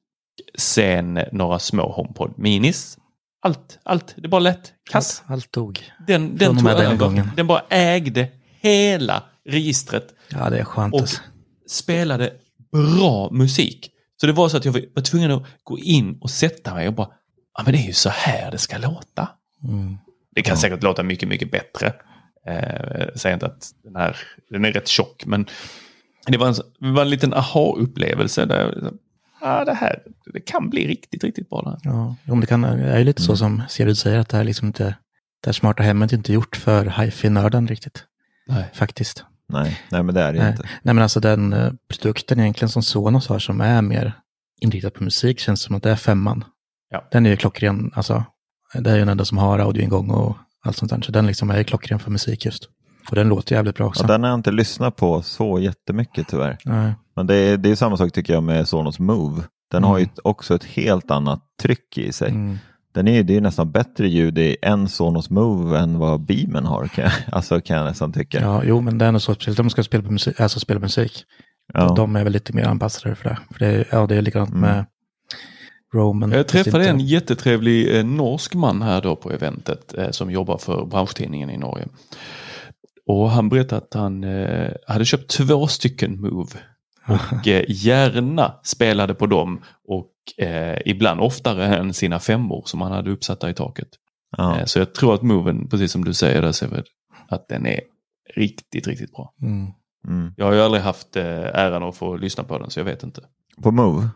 [0.58, 2.98] Sen några små HomePod Minis.
[3.42, 4.14] Allt, allt.
[4.18, 5.24] Det bara lät kass.
[5.26, 5.80] Allt, allt dog.
[6.08, 7.32] Den, den tog den gången.
[7.36, 8.28] Den bara ägde
[8.60, 10.94] hela registret Ja, det är skönt.
[10.94, 11.22] och alltså.
[11.70, 12.34] spelade
[12.72, 13.92] bra musik.
[14.22, 16.94] Så det var så att jag var tvungen att gå in och sätta mig och
[16.94, 17.10] bara,
[17.58, 19.30] ja men det är ju så här det ska låta.
[19.64, 19.98] Mm.
[20.36, 21.94] Det kan säkert låta mycket, mycket bättre.
[22.48, 24.18] Eh, jag säger inte att den här,
[24.50, 25.46] den är rätt tjock, men
[26.28, 28.46] det var en, det var en liten aha-upplevelse.
[28.46, 28.92] Där
[29.42, 31.62] ah, det här det kan bli riktigt, riktigt bra.
[31.62, 31.98] Det här.
[31.98, 34.38] Ja, jo, men det, kan, det är ju lite så som Serid säger, att det
[34.38, 34.84] här, liksom inte,
[35.42, 38.04] det här smarta hemmet är inte gjort för hifi-nörden riktigt,
[38.48, 38.66] Nej.
[38.74, 39.26] faktiskt.
[39.50, 40.52] Nej, nej men det är det Nej.
[40.52, 40.64] inte.
[40.64, 44.14] Nej, men alltså den eh, produkten egentligen som Sonos har som är mer
[44.62, 46.46] inriktad på musik känns som att det är femman.
[46.92, 47.08] Ja.
[47.12, 48.24] Den är ju klockren, alltså
[48.74, 51.50] det är ju den enda som har audioingång och allt sånt där, så den liksom
[51.52, 52.70] är ju klockren för musik just.
[53.10, 54.04] Och den låter jävligt bra också.
[54.04, 56.58] Ja, den har jag inte lyssnat på så jättemycket tyvärr.
[56.66, 56.94] Nej.
[57.16, 59.44] Men det är, det är samma sak tycker jag med Sonos Move.
[59.72, 62.30] Den har ju ett- också ett helt annat tryck i sig.
[62.30, 62.58] Mm.
[62.94, 66.88] Den är, det är nästan bättre ljud i en Sonos Move än vad Beamen har.
[66.88, 68.42] Kan jag, alltså kan jag nästan tycka.
[68.42, 70.80] Ja, jo, men det är nog så, speciellt om man ska spela, musik, alltså spela
[70.80, 71.24] musik.
[71.74, 71.94] Ja.
[71.96, 73.38] De är väl lite mer anpassade för det.
[73.52, 74.62] För det är, ja, det är likadant Mm.
[74.62, 74.86] med
[75.94, 76.32] Roman.
[76.32, 80.86] Jag träffade en jättetrevlig eh, norsk man här då på eventet eh, som jobbar för
[80.86, 81.88] branschtidningen i Norge.
[83.06, 86.50] Och han berättade att han eh, hade köpt två stycken Move
[87.08, 90.08] och gärna spelade på dem och
[90.86, 93.88] ibland oftare än sina femmor som han hade uppsatta i taket.
[94.38, 94.66] Ja.
[94.66, 96.86] Så jag tror att Moven, precis som du säger där Seved,
[97.28, 97.80] att den är
[98.36, 99.34] riktigt, riktigt bra.
[99.42, 99.72] Mm.
[100.08, 100.34] Mm.
[100.38, 103.22] Jag har ju aldrig haft äran att få lyssna på den så jag vet inte.
[103.64, 104.10] På Move?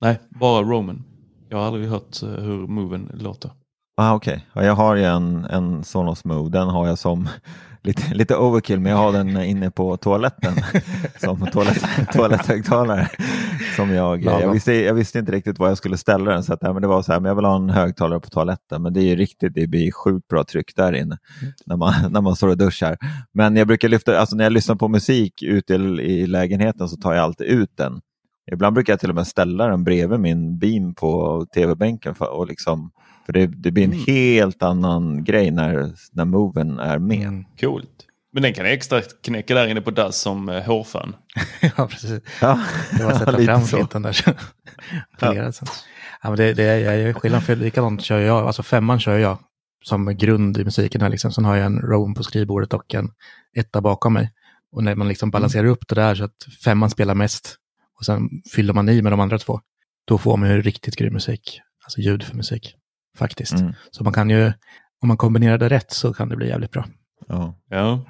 [0.00, 1.04] Nej, bara Roman.
[1.52, 3.50] Jag har aldrig hört eh, hur Moven låter.
[3.96, 6.50] Ah, Okej, ja, jag har ju en, en Sonos Move.
[6.50, 7.28] Den har jag som
[7.82, 10.54] lite, lite overkill, men jag har den inne på toaletten
[11.20, 13.08] som toalett, toaletthögtalare.
[13.76, 16.62] Som jag, jag, visste, jag visste inte riktigt var jag skulle ställa den, så att,
[16.62, 19.00] men det var så här, men jag vill ha en högtalare på toaletten, men det
[19.00, 21.18] är ju riktigt, det blir sjukt bra tryck där inne
[21.66, 22.96] när man, när man står och duschar.
[23.34, 26.96] Men jag brukar lyfta, alltså när jag lyssnar på musik ute i, i lägenheten så
[26.96, 28.00] tar jag alltid ut den.
[28.52, 32.46] Ibland brukar jag till och med ställa den bredvid min beam på tv-bänken för, och
[32.46, 32.90] liksom,
[33.26, 34.04] för det, det blir en Mm.
[34.06, 37.26] helt annan grej när, när moven är med.
[37.26, 37.44] Mm.
[37.60, 37.88] Coolt.
[38.32, 41.16] Men den kan extra knäcka där inne på dass som eh, hårfön.
[41.76, 42.20] ja, precis.
[42.40, 42.60] Ja,
[42.98, 43.76] Det var att sätta fram så.
[43.76, 44.12] flinten där.
[44.12, 44.34] sen.
[46.24, 49.18] Ja, men det, det är, jag är skillnad för likadant kör jag, alltså femman kör
[49.18, 49.38] jag
[49.84, 51.32] som grund i musiken här liksom.
[51.32, 53.08] Sen har jag en roam på skrivbordet och en
[53.56, 54.32] etta bakom mig.
[54.72, 57.56] Och när man liksom balanserar upp det där så att femman spelar mest
[58.02, 59.60] och sen fyller man i med de andra två,
[60.04, 61.60] då får man ju riktigt grym musik.
[61.84, 62.74] Alltså ljud för musik,
[63.18, 63.52] faktiskt.
[63.52, 63.72] Mm.
[63.90, 64.52] Så man kan ju,
[65.02, 66.84] om man kombinerar det rätt så kan det bli jävligt bra.
[67.28, 67.58] Ja.
[67.68, 68.04] Ja.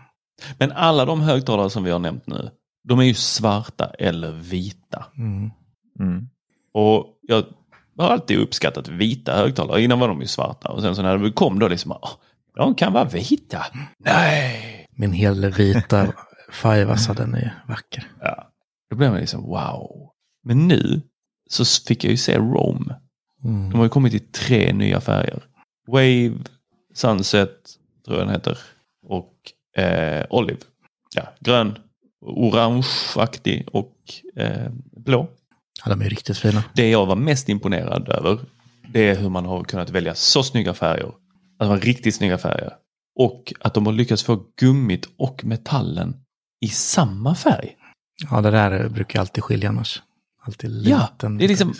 [0.58, 2.50] Men alla de högtalare som vi har nämnt nu,
[2.88, 5.04] de är ju svarta eller vita.
[5.16, 5.50] Mm.
[6.00, 6.28] Mm.
[6.74, 7.44] Och jag
[7.98, 9.82] har alltid uppskattat vita högtalare.
[9.82, 10.68] Innan var de ju svarta.
[10.68, 12.10] Och sen så när det kom då liksom, "Åh,
[12.56, 13.66] de kan vara vita.
[13.98, 14.86] Nej!
[14.96, 16.12] Min helvita
[16.64, 18.10] alltså den är vacker.
[18.20, 18.51] Ja.
[18.92, 20.10] Då blev man liksom wow.
[20.44, 21.02] Men nu
[21.50, 22.94] så fick jag ju se Rome.
[23.44, 23.70] Mm.
[23.70, 25.42] De har ju kommit i tre nya färger.
[25.86, 26.32] Wave,
[26.94, 27.50] Sunset,
[28.04, 28.58] tror jag den heter.
[29.06, 29.34] Och
[29.82, 30.58] eh, Olive.
[31.14, 31.78] Ja, grön,
[32.20, 33.96] orangeaktig och
[34.36, 35.28] eh, blå.
[35.84, 36.64] Ja, de är riktigt fina.
[36.74, 38.38] Det jag var mest imponerad över
[38.88, 41.12] det är hur man har kunnat välja så snygga färger.
[41.58, 42.72] Att de riktigt snygga färger.
[43.18, 46.16] Och att de har lyckats få gummit och metallen
[46.60, 47.76] i samma färg.
[48.30, 50.02] Ja, det där brukar alltid skilja annars.
[50.42, 51.38] Alltid Ja, liten.
[51.38, 51.74] det är liksom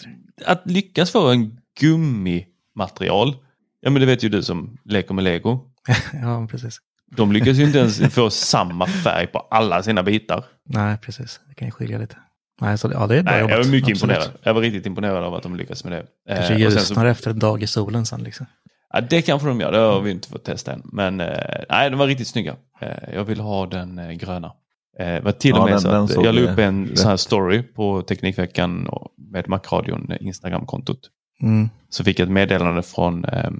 [0.47, 3.37] att lyckas få en gummimaterial.
[3.81, 5.61] Ja men det vet ju du som leker med lego.
[6.23, 6.79] ja, precis.
[7.17, 10.45] De lyckas ju inte ens få samma färg på alla sina bitar.
[10.65, 11.41] Nej, precis.
[11.49, 12.17] Det kan ju skilja lite.
[12.61, 13.67] Nej, så det, ja, det är bra Nej, jag jobbat.
[13.67, 14.17] var mycket Absolut.
[14.17, 14.39] imponerad.
[14.43, 16.07] Jag var riktigt imponerad av att de lyckas med det.
[16.29, 18.47] Kanske Eh, sen ljusnar så, efter en dag i solen sen liksom.
[18.93, 20.83] ja, det kanske de gör, det har vi inte fått testa än.
[20.85, 22.57] Men eh, nej, de var riktigt snygga.
[22.81, 24.53] Eh, jag vill ha den gröna.
[24.99, 26.87] Eh, var till Ja, och med den- så den såg jag la jag upp en
[26.87, 26.99] rätt.
[26.99, 30.99] sån här story på Teknikveckan och med Macradion eh, Instagramkontot.
[31.43, 31.69] Mm.
[31.89, 33.51] Så fick jag ett meddelande från eh,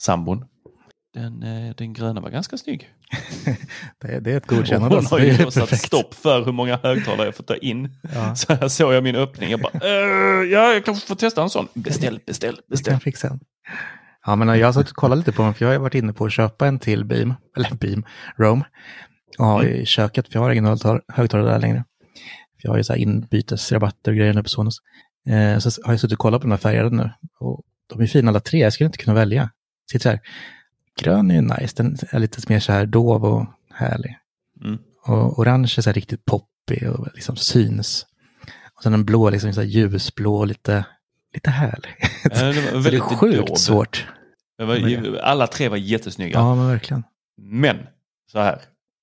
[0.00, 0.44] sambon.
[1.14, 2.88] Den, eh, den gröna var ganska snygg.
[4.02, 4.96] Det, det är ett godkännande.
[4.96, 7.90] hon har ju då satt stopp för hur många högtalare jag får ta in.
[8.14, 8.34] Ja.
[8.36, 9.50] Så här såg jag min öppning.
[9.50, 11.68] Jag bara, "Eh, ja, jag kanske får testa en sån.
[11.74, 12.92] Beställ, beställ, beställ.
[12.92, 13.40] kan fixa en.
[14.26, 16.32] Ja, men jag har kollat lite på dem, för jag har varit inne på att
[16.32, 18.04] köpa en till Beam, eller Beam,
[18.36, 18.64] Roam,
[19.38, 19.74] och ha Mm.
[19.74, 21.84] i köket, för jag har ingen högtal- högtalare där längre.
[22.60, 24.78] För jag har ju så här inbytesrabatter och grejer nu på Sonos.
[25.28, 27.10] Eh, så har jag suttit och kollat på de här färgerna nu,
[27.40, 29.50] och de är fina alla tre, jag skulle inte kunna välja.
[29.90, 30.20] Sitter så här,
[31.00, 34.16] grön är ju nice, den är lite mer så här dov och härlig.
[34.64, 34.78] Mm.
[35.06, 38.06] Och orange är så här riktigt poppig och liksom syns.
[38.76, 40.84] Och sen den blå liksom så här ljusblå lite,
[41.34, 41.90] lite härlig.
[42.24, 43.54] Eh, det Så det är sjukt dov.
[43.54, 44.06] svårt.
[44.58, 46.38] Var, alla tre var jättesnygga.
[46.38, 47.02] Ja, men verkligen.
[47.36, 47.76] Men
[48.32, 48.60] så här.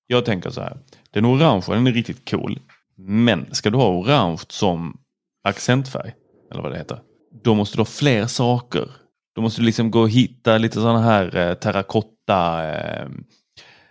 [0.08, 0.78] Jag tänker så här.
[1.12, 2.60] Den orangea den är riktigt cool.
[2.98, 4.98] Men ska du ha orange som
[5.44, 6.14] accentfärg,
[6.52, 7.00] eller vad det heter,
[7.44, 8.90] då måste du ha fler saker.
[9.36, 12.70] Då måste du liksom gå och hitta lite sådana här eh, terrakotta.
[12.74, 13.08] Eh,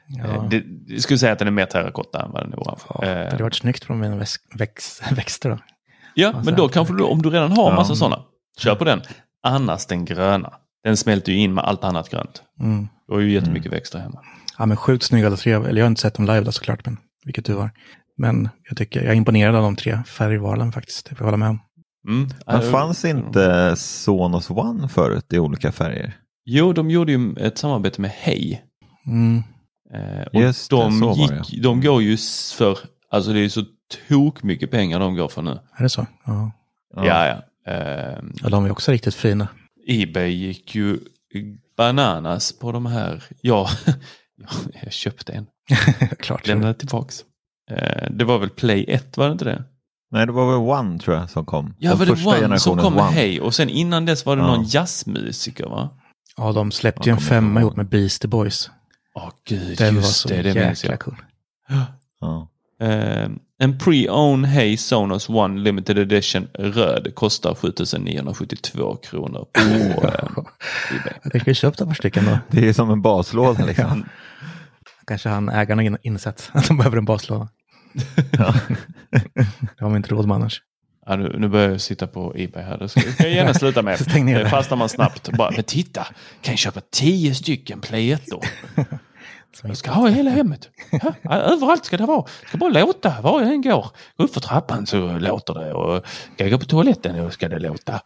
[0.09, 0.25] Ja.
[0.25, 2.81] eh, det, jag skulle säga att den är mer terrakotta än vad den är orange.
[2.89, 5.59] Ja, det hade varit snyggt på mina väx, väx, växter då.
[6.15, 7.77] ja, så men då kanske du, om du redan har Ja.
[7.77, 8.23] massa sådana,
[8.59, 9.03] kör på den.
[9.43, 10.53] Annars den gröna.
[10.85, 12.43] Den smälter ju in med allt annat grönt.
[12.61, 12.89] Mm.
[13.09, 14.21] Du har ju jättemycket växter hemma.
[14.59, 15.53] Ja, men sjukt snygga alla tre.
[15.53, 17.71] Eller jag har inte sett dem live då såklart, men vilket du har.
[18.17, 21.07] Men jag tycker jag är imponerad av de tre färgvalen faktiskt.
[21.07, 21.61] Det får jag hålla med om.
[22.09, 22.29] Mm.
[22.47, 26.17] Men fanns inte Sonos One förut i olika färger?
[26.45, 28.65] Jo, de gjorde ju ett samarbete med Hej.
[29.07, 29.43] Mm.
[29.95, 32.17] Eh, och Just det, de, var gick, de går ju
[32.59, 32.79] för,
[33.11, 33.65] alltså det är så
[34.09, 35.51] tok mycket pengar de går för nu.
[35.51, 36.07] Är det så?
[36.25, 36.53] Ja.
[36.97, 37.43] Ja, ja.
[37.73, 39.49] Eh, ja, de är också riktigt fina.
[39.89, 40.99] Ebay gick ju
[41.77, 43.25] bananas på de här.
[43.41, 43.69] Ja,
[44.43, 44.49] ja
[44.83, 45.47] jag köpte en.
[46.19, 46.47] Klart.
[46.47, 47.25] Lämnade tillbaks.
[47.71, 49.65] Eh, det var väl Play 1, var det inte det?
[50.11, 51.75] Nej, det var väl One tror jag som kom.
[51.79, 53.13] Ja, Den var det One som kom med One.
[53.13, 54.47] Hej och sen innan dess var det Ja.
[54.47, 55.89] någon jazzmusiker va?
[56.37, 58.71] Ja, de släppte ju en femma ihop med Beastie Boys.
[59.15, 61.17] Åh gud, Den var just så det, jäkla cool.
[62.21, 62.49] Ja.
[62.81, 69.61] Eh, en pre-owned Hey Sonos One Limited Edition röd kostar 7972 kronor på
[71.35, 72.39] Kanske skulle köpt ett par stycken då.
[72.61, 74.07] Det är som en baslåda liksom.
[75.07, 77.49] Kanske han ägarna in- insett att de behöver en baslåda.
[78.31, 78.55] Ja.
[79.79, 80.63] Det har vi inte råd med annars.
[81.07, 82.79] Ja, nu, nu börjar jag sitta på Ebay här.
[82.79, 83.99] Det ska jag gärna sluta med.
[84.01, 84.51] Stäng ner Det det.
[84.51, 85.29] fastnar man snabbt.
[85.33, 86.03] Bara, men titta,
[86.43, 88.41] kan jag köpa tio stycken Play 1 då?
[89.63, 90.69] Jag ska ha i hela hemmet.
[91.23, 92.23] Ja, överallt ska det vara.
[92.43, 93.87] Det ska bara låta var jag än går.
[94.17, 97.49] Gå upp för trappan så låter det och ska jag gå på toaletten så ska
[97.49, 98.01] det låta.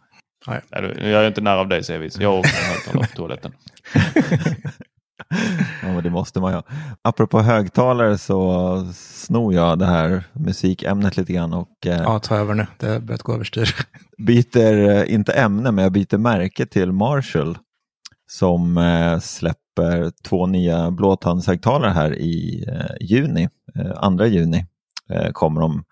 [0.47, 2.19] Nej, du, jag är inte nära av dig Sevis.
[2.19, 3.51] Jag har också en högtalare på toaletten.
[5.81, 6.61] Ja, men det måste man ju.
[7.01, 12.53] Apropå högtalare så snor jag det här musikämnet lite grann och eh, ja, ta över
[12.53, 12.67] nu.
[12.77, 13.75] Det har börjat gå överstyr.
[14.17, 17.57] byter, eh, inte ämne, men jag byter märke till Marshall
[18.27, 24.65] som eh, släpper två nya blåtandshögtalare här i eh, juni, eh, andra juni
[25.09, 25.83] eh, kommer de.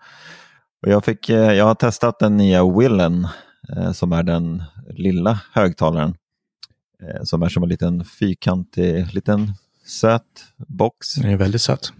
[0.82, 3.28] Och jag, fick, eh, jag har testat den nya Willen
[3.92, 6.14] som är den lilla högtalaren
[7.02, 9.52] eh, som är som en liten fyrkantig, liten
[9.86, 10.22] söt
[10.56, 11.92] box Den är väldigt söt.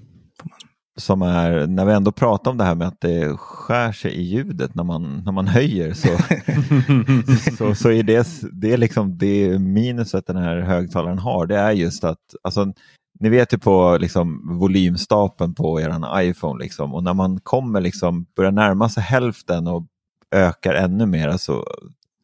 [0.96, 4.22] som är, när vi ändå pratar om det här med att det skär sig i
[4.22, 6.08] ljudet när man, när man höjer så,
[7.56, 11.46] så, så är det, det är liksom det minuset den här högtalaren har.
[11.46, 12.72] Det är just att, alltså,
[13.20, 18.26] ni vet ju på liksom, volymstapeln på er iPhone liksom, och när man kommer liksom,
[18.36, 19.86] börjar närma sig hälften och
[20.30, 21.64] ökar ännu mer så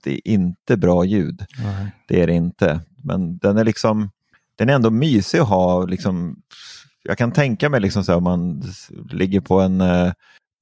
[0.05, 1.45] det är inte bra ljud.
[1.59, 1.93] Nej.
[2.09, 2.81] Det är det inte.
[3.03, 4.11] Men den är liksom,
[4.57, 5.87] den är ändå mysig att ha.
[5.87, 6.37] Liksom,
[7.03, 8.63] jag kan tänka mig liksom så här, om man
[9.11, 10.13] ligger på en eh,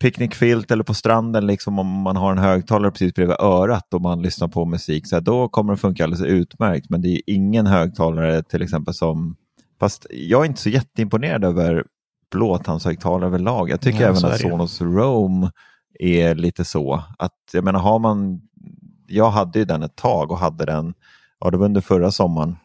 [0.01, 4.23] picknickfilt eller på stranden, liksom, om man har en högtalare precis bredvid örat och man
[4.23, 6.91] lyssnar på musik, så här, då kommer det funka alldeles utmärkt.
[6.91, 9.37] Men det är ingen högtalare till exempel som,
[9.81, 11.85] fast jag är inte så jätteimponerad över
[12.31, 13.71] blåtandshögtalare överlag.
[13.71, 14.41] Jag tycker Ja, även att.
[14.41, 15.51] Sonos Roam
[15.99, 17.03] är lite så.
[17.19, 18.41] Att, jag menar, har man,
[19.07, 20.95] jag hade ju den ett tag och hade den,
[21.41, 22.57] ja det var under förra sommaren.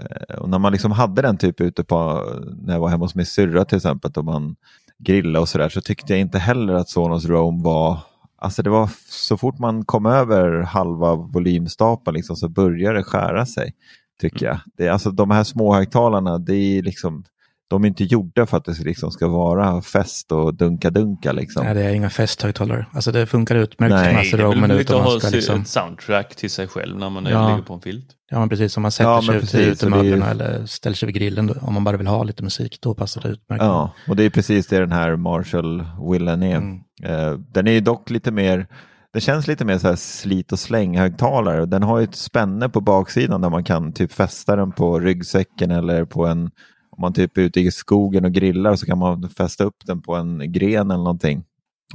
[0.00, 2.24] Eh, och när man liksom hade den typ ute på,
[2.62, 4.56] när jag var hemma hos min syrra till exempel, och man
[4.98, 7.98] grillade och sådär, så tyckte jag inte heller att Sonos Roam var,
[8.36, 13.46] alltså det var så fort man kom över halva volymstapeln liksom, så började det skära
[13.46, 13.74] sig,
[14.20, 14.58] tycker jag.
[14.76, 17.24] Det, alltså de här små högtalarna, det är liksom,
[17.70, 21.64] de är inte gjorda för att det liksom ska vara fest och dunka-dunka liksom.
[21.64, 22.86] Nej, det är inga festhögtalare.
[22.92, 24.78] Alltså det funkar utmärkt Nej, med Det massor är av väl minuter.
[24.78, 27.30] lite att Man ha ska si- liksom, ett soundtrack till sig själv när man är-
[27.30, 27.48] Ja.
[27.48, 28.06] ligger på en filt.
[28.30, 30.30] ja, men precis som man sätter Ja, sig men ut precis, i det är utemöblerna
[30.30, 31.46] eller ställer sig vid grillen.
[31.46, 33.62] Då, om man bara vill ha lite musik, då passar det utmärkt.
[33.64, 36.56] Ja, och det är precis det den här Marshall Willen är.
[36.56, 36.78] Mm.
[37.02, 38.66] Eh, den är ju dock lite mer,
[39.12, 41.66] det känns lite mer så här slit och släng högtalare.
[41.66, 45.70] Den har ju ett spänne på baksidan där man kan typ fästa den på ryggsäcken
[45.70, 46.50] eller på en,
[46.98, 50.02] om man typ är ute i skogen och grillar så kan man fästa upp den
[50.02, 51.44] på en gren eller någonting.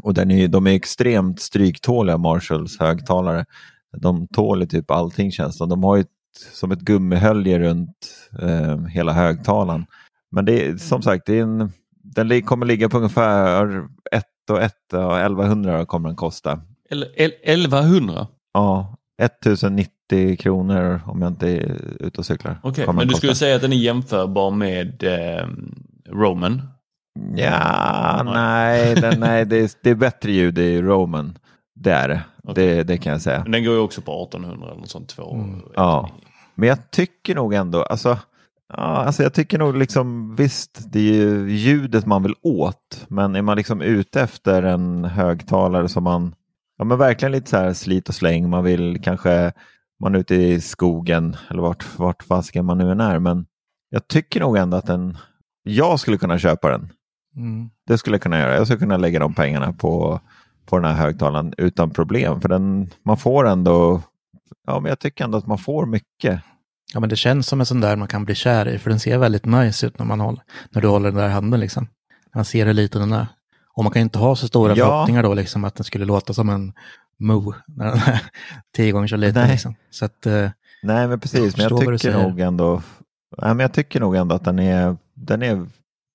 [0.01, 3.45] Och den är, de är extremt stryktåliga Marshalls högtalare.
[3.97, 6.07] De tål typ allting känns det De har ju ett,
[6.53, 7.97] som ett gummihölje runt
[8.41, 9.85] eh, hela högtalaren.
[10.31, 11.71] Men det är som sagt, det är en,
[12.03, 16.61] den kommer ligga på ungefär 1 och 1, ja, 1100 kommer den kosta.
[16.89, 18.27] Eller el- 1100?
[18.53, 19.92] Ja, 1090
[20.39, 22.59] kronor om jag inte är ute och cyklar.
[22.63, 25.47] Okej, kommer men du skulle säga att den är jämförbar med eh,
[26.09, 26.61] Roman?
[27.35, 28.33] Ja, Nej.
[28.33, 31.37] nej, den, nej det, är, det är bättre ljud i Roman.
[31.75, 32.21] Det är det.
[32.43, 32.67] Okej.
[32.67, 32.83] det.
[32.83, 33.41] Det kan jag säga.
[33.43, 35.09] Men den går ju också på 1800 eller något sånt.
[35.09, 35.61] Två, Mm.
[35.75, 36.09] Ja.
[36.55, 38.17] Men jag tycker nog ändå, alltså,
[38.73, 43.35] ja, alltså jag tycker nog liksom visst, det är ju ljudet man vill åt, men
[43.35, 46.35] är man liksom ute efter en högtalare som man,
[46.77, 49.51] ja men verkligen lite så här slit och släng, man vill kanske,
[50.03, 53.45] man är ute i skogen eller vart, vart fasiken man nu än är, men
[53.89, 55.17] jag tycker nog ändå att den,
[55.63, 56.89] jag skulle kunna köpa den.
[57.35, 57.69] Mm.
[57.87, 58.55] Det skulle jag kunna göra.
[58.55, 60.19] Jag skulle kunna lägga de pengarna på,
[60.65, 62.41] på den här högtalaren utan problem.
[62.41, 64.01] För den, man får ändå,
[64.67, 66.41] ja men jag tycker ändå att man får mycket.
[66.93, 68.99] Ja, men det känns som en sån där man kan bli kär i, för den
[68.99, 71.59] ser väldigt nice ut när, man håller, när du håller den där handen.
[71.59, 71.87] Liksom.
[72.35, 73.27] Man ser hur liten den är.
[73.75, 74.85] Och man kan inte ha så stora Ja.
[74.85, 76.73] förhoppningar då, liksom, att den skulle låta som en
[77.23, 78.21] Mo, när den är
[78.75, 79.41] tio gånger så liten.
[79.41, 79.51] Nej.
[79.51, 79.75] Liksom.
[79.89, 80.49] Så att, eh,
[80.83, 82.81] Nej men precis, Jag men jag tycker nog ändå,
[83.37, 85.67] nej, men jag tycker nog ändå att den är, den är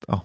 [0.07, 0.23] ja,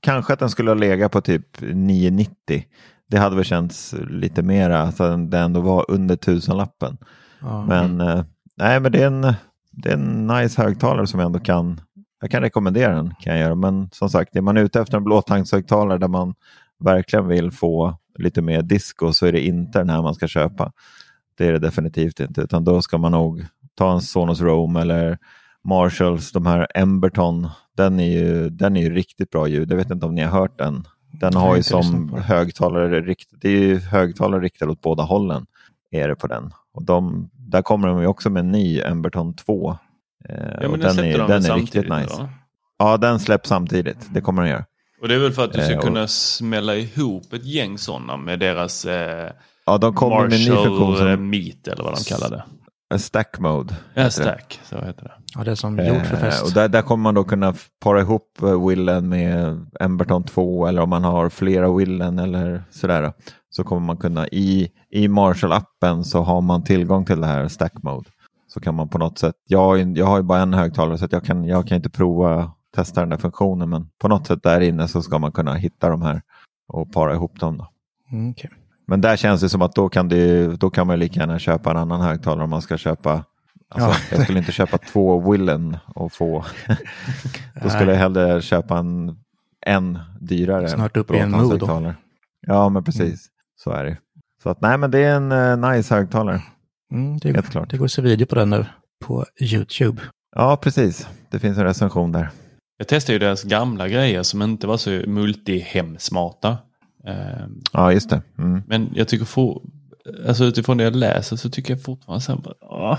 [0.00, 2.64] kanske att den skulle ha legat på typ 990.
[3.06, 6.96] Det hade väl känts lite mera, att den ändå var under tusenlappen.
[7.40, 7.64] ja.
[7.66, 8.24] Men eh,
[8.56, 9.34] nej, men det är, en,
[9.70, 11.80] det är en nice högtalare som jag ändå kan,
[12.20, 13.14] jag kan rekommendera den.
[13.20, 13.54] Kan jag göra.
[13.54, 16.34] Men som sagt, är man ute efter en blåtangshögtalare där man
[16.84, 20.72] verkligen vill få lite mer disco så är det inte den här man ska köpa.
[21.38, 25.18] Det är det definitivt inte, utan då ska man nog ta en Sonos Roam eller
[25.64, 27.48] Marshalls, de här Emberton.
[27.76, 29.72] Den är ju, den är ju riktigt bra ljud.
[29.72, 30.84] Jag vet inte om ni har hört den.
[31.20, 32.22] Den har ju som den.
[32.22, 35.46] högtalare, rikt- det är ju högtalare riktade åt båda hållen.
[35.90, 36.50] Är det på den.
[36.72, 39.78] Och de, där kommer de ju också med en ny Emberton 2.
[40.28, 41.94] Eh, Ja, men den, släppte är, de den är riktigt nice.
[42.14, 42.28] eller?
[42.78, 44.08] Ja, den släpps samtidigt.
[44.14, 44.64] Det kommer den göra.
[45.02, 47.78] Och det är väl för att du ska Eh, och- kunna smälla ihop ett gäng
[47.78, 49.30] sådana med deras eh,
[49.66, 52.30] Ja, de kommer med en ny funktion Marshall eh, som Meet eller vad de kallar
[52.30, 52.44] det.
[52.98, 53.74] Stack Mode.
[53.94, 54.10] Ja, heter det.
[54.10, 55.12] Stack, så heter det.
[55.34, 56.42] ja, det är som gjort för Eh, fest.
[56.44, 57.54] och där, där kommer man då kunna
[57.84, 63.12] para ihop Willen med Emberton 2 eller om man har flera Willen eller sådär.
[63.50, 67.72] Så kommer man kunna i, i Marshall-appen så har man tillgång till det här Stack
[67.82, 68.10] Mode.
[68.48, 70.98] Så kan man på något sätt, jag, har ju- jag har ju bara en högtalare
[70.98, 74.26] så att jag, kan, jag kan inte prova testa den där funktionen men på något
[74.26, 76.22] sätt där inne så ska man kunna hitta de här
[76.68, 77.58] och para ihop dem.
[77.58, 77.68] Då.
[78.12, 78.50] Mm, okej.
[78.86, 81.70] Men där känns det som att då kan, det, då kan man lika gärna köpa
[81.70, 83.24] en annan högtalare om man ska köpa
[83.68, 84.16] Alltså, Ja.
[84.16, 86.44] Jag skulle inte köpa två Willen och få.
[87.62, 89.16] då skulle jag hellre köpa en,
[89.66, 90.68] en dyrare.
[90.68, 91.94] Snart upp i en Bråtandshögtalare.
[92.46, 93.26] Ja, men precis.
[93.56, 93.96] Så är det.
[94.42, 96.42] Så att nej, men det är en eh, nice högtalare.
[96.92, 97.70] Mm, det, Helt klart.
[97.70, 98.66] det går att se video på den nu
[99.04, 100.02] på YouTube.
[100.36, 101.08] Ja, precis.
[101.30, 102.30] Det finns en recension där.
[102.76, 106.56] Jag testade ju deras gamla grejer som inte var så multi-hemsmarta.
[107.72, 108.22] Ja, just det.
[108.38, 108.62] Mm.
[108.66, 109.62] Men jag tycker for,
[110.28, 112.98] alltså utifrån det jag läser så tycker jag fortfarande så här, bara, "Ah,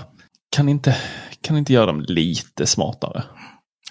[0.56, 0.96] kan inte,
[1.40, 3.22] kan inte göra dem lite smartare?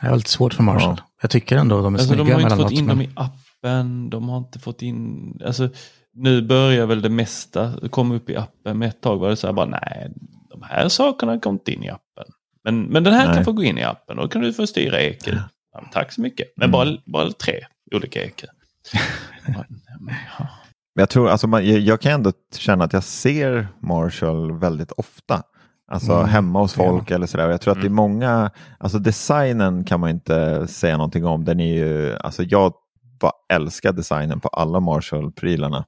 [0.01, 1.01] Jag har lite svårt för Marshall.
[1.21, 3.01] Jag tycker ändå de är Alltså, de snygga har ju inte fått in men- dem
[3.05, 5.69] i appen, de har inte fått in, alltså
[6.13, 9.47] nu börjar väl det mesta komma upp i appen, men ett tag var det så
[9.47, 10.11] här bara nej,
[10.49, 12.25] de här sakerna kom inte in i appen.
[12.63, 13.35] Men, men den här Nej.
[13.35, 15.27] kan få gå in i appen och då kan du få styra EQ.
[15.27, 15.33] Ja,
[15.91, 16.47] tack så mycket.
[16.55, 16.71] Men Mm.
[16.71, 17.53] bara, bara tre
[17.95, 18.43] olika EQ.
[19.47, 19.65] Ja,
[20.39, 20.47] ja.
[20.93, 25.43] Jag, tror, alltså man, jag, kan ändå känna att jag ser Marshall väldigt ofta.
[25.91, 27.49] Alltså Mm, hemma hos folk eller sådär.
[27.49, 31.45] Jag tror att det är många, alltså designen kan man inte säga någonting om.
[31.45, 32.73] Den är ju, alltså jag
[33.19, 35.85] bara älskar designen på alla Marshall-prylarna.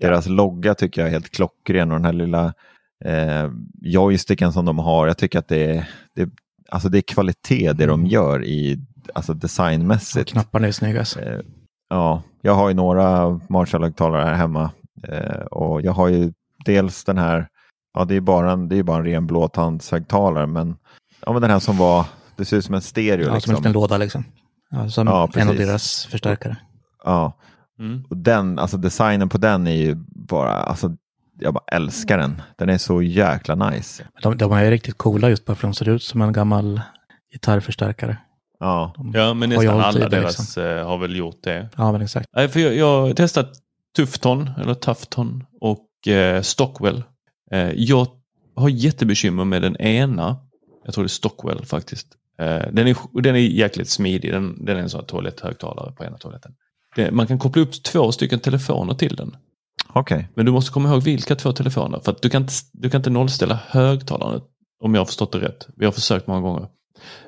[0.00, 2.54] Deras logga tycker jag är helt klockren och den här lilla
[3.04, 3.50] eh,
[3.82, 5.06] joysticken som de har.
[5.06, 6.30] Jag tycker att det är, det,
[6.68, 8.78] alltså det är kvalitet det de gör i,
[9.14, 10.30] alltså Och designmässigt.
[10.30, 10.98] knapparna är snygga.
[10.98, 11.20] Alltså.
[11.20, 11.40] Eh,
[11.88, 14.70] Ja, jag har ju några Marshall-högtalare här hemma
[15.08, 16.32] eh, och jag har ju
[16.64, 17.48] dels den här,
[17.94, 20.76] ja det är bara en, det är bara en ren blåtandshögtalare men,
[21.26, 23.20] ja, men den här som var, det ser ut som en stereo.
[23.20, 23.54] Ja, som en liksom.
[23.54, 24.24] liten låda liksom.
[24.70, 26.56] Ja, som Ja, en av deras förstärkare.
[27.04, 27.38] Ja,
[27.78, 28.04] Mm.
[28.10, 29.94] och den, alltså designen på den är ju
[30.28, 30.96] bara, alltså
[31.38, 32.42] jag bara älskar den.
[32.58, 34.04] Den är så jäkla nice.
[34.22, 36.80] De, de är riktigt coola just bara för de ser ut som en gammal
[37.32, 38.16] gitarrförstärkare.
[38.62, 40.62] Ja, De Ja, men nästan alla deras liksom.
[40.62, 41.68] eh, har väl gjort det.
[41.76, 42.26] Ja, men exakt.
[42.36, 43.52] Nej, för jag, jag har testat
[43.96, 47.02] Tufton, eller Tufton och eh, Stockwell.
[47.50, 48.06] Eh, jag
[48.56, 50.36] har jättebekymmer med den ena.
[50.84, 52.06] Jag tror det är Stockwell faktiskt.
[52.38, 54.32] Eh, den, är, den är jäkligt smidig.
[54.32, 56.52] Den, den är en sån här toaletthögtalare på ena toaletten.
[56.96, 59.36] Det, man kan koppla upp två stycken telefoner till den.
[59.92, 60.28] okej.
[60.34, 62.00] Men du måste komma ihåg vilka två telefoner.
[62.04, 64.40] För att du kan inte, du kan inte nollställa högtalaren
[64.80, 65.66] om jag har förstått det rätt.
[65.76, 66.66] Vi har försökt många gånger.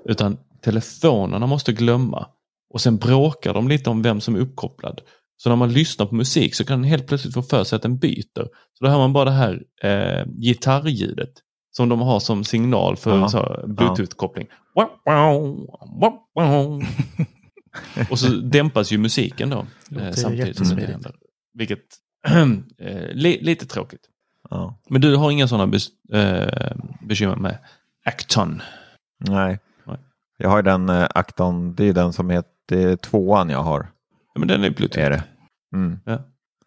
[0.04, 2.26] Utan telefonerna måste glömma.
[2.70, 5.00] Och sen bråkar de lite om vem som är uppkopplad.
[5.36, 7.82] Så när man lyssnar på musik så kan den helt plötsligt få för sig att
[7.82, 8.44] den byter.
[8.78, 11.32] Så då hör man bara det här eh, gitarrljudet.
[11.70, 14.46] Som de har som signal för här bluetooth-koppling.
[18.10, 19.66] Och så dämpas ju musiken då.
[20.00, 21.14] Eh, samtidigt som det händer.
[21.54, 21.84] Vilket
[22.78, 24.08] eh, li, lite tråkigt.
[24.50, 24.78] Ja.
[24.88, 27.58] Men du har inga sådana bes, eh, bekymmer med
[28.04, 28.62] Acton?
[29.28, 29.58] Nej.
[30.36, 33.86] Jag har ju den eh, Acton, det är den som heter det tvåan jag har.
[34.34, 35.06] Ja, men den är Bluetooth.
[35.06, 35.22] Är det.
[35.74, 35.98] Mm.
[36.04, 36.18] Ja.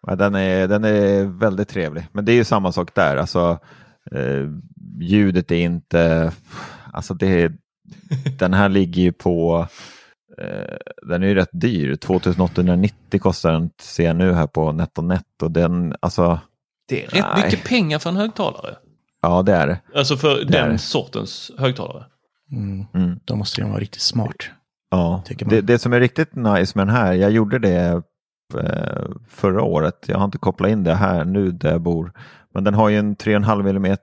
[0.08, 2.08] Ja, den, är, den är väldigt trevlig.
[2.12, 3.18] Men det är ju samma sak där.
[3.18, 3.60] Alltså,
[4.12, 4.48] eh,
[5.02, 6.32] ljudet är inte...
[6.94, 7.54] Alltså det är,
[8.40, 9.68] den här ligger ju på...
[10.42, 11.96] Eh, den är ju rätt dyr.
[11.96, 15.42] 2890 kostar den ser jag nu här på NetOnNet.
[15.44, 16.40] Och den, alltså,
[16.90, 17.46] Det är rätt Nej.
[17.46, 18.76] mycket pengar för en högtalare.
[19.22, 19.80] ja det är det.
[19.96, 20.78] Alltså för är den det.
[20.78, 22.06] sortens högtalare.
[22.52, 22.86] Mm.
[22.94, 23.20] Mm.
[23.26, 24.36] Då måste den vara riktigt smart.
[24.92, 25.56] Ja, Tycker man.
[25.56, 28.02] det, det som är riktigt nice med den här, jag gjorde det
[28.60, 30.06] eh, förra året.
[30.08, 32.12] Jag har inte kopplat in det här nu där jag bor.
[32.54, 33.98] Men den har ju en 3,5 mm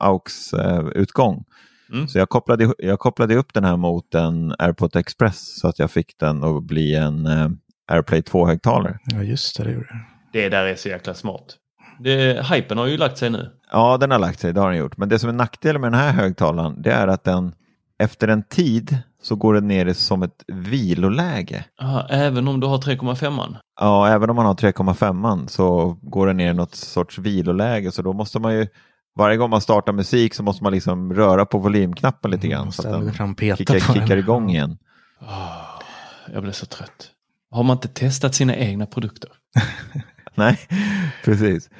[0.00, 1.44] AUX-utgång.
[1.92, 2.08] Mm.
[2.08, 5.90] Så jag kopplade, jag kopplade upp den här mot en AirPod Express så att jag
[5.90, 7.48] fick den att bli en eh,
[7.92, 8.98] AirPlay 2-högtalare.
[9.04, 9.86] Ja, just det, det gjorde
[10.32, 10.40] det.
[10.40, 11.56] Det där är så jäkla smart.
[11.98, 13.50] Det, hypen har ju lagt sig nu.
[13.72, 14.96] Ja, den har lagt sig, det har den gjort.
[14.96, 17.54] Men det som är nackdelen med den här högtalaren, det är att den
[17.98, 21.64] efter en tid så går den ner som ett viloläge.
[21.82, 23.56] Aha, även om du har 3,5an.
[23.80, 28.02] Ja, även om man har 3,5 så går den ner i något sorts viloläge så
[28.02, 28.66] då måste man ju
[29.16, 32.88] varje gång man startar musik så måste man liksom röra på volymknappen lite grann så
[32.88, 34.78] att den fram kickar, kickar igång igen.
[35.20, 35.80] Ah,
[36.32, 37.10] jag blir så trött.
[37.50, 39.30] Har man inte testat sina egna produkter?
[40.44, 40.58] Nej,
[41.24, 41.70] precis.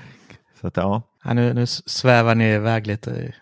[0.60, 1.02] Så att, ja.
[1.24, 3.32] Ja, nu, nu svävar ni iväg lite.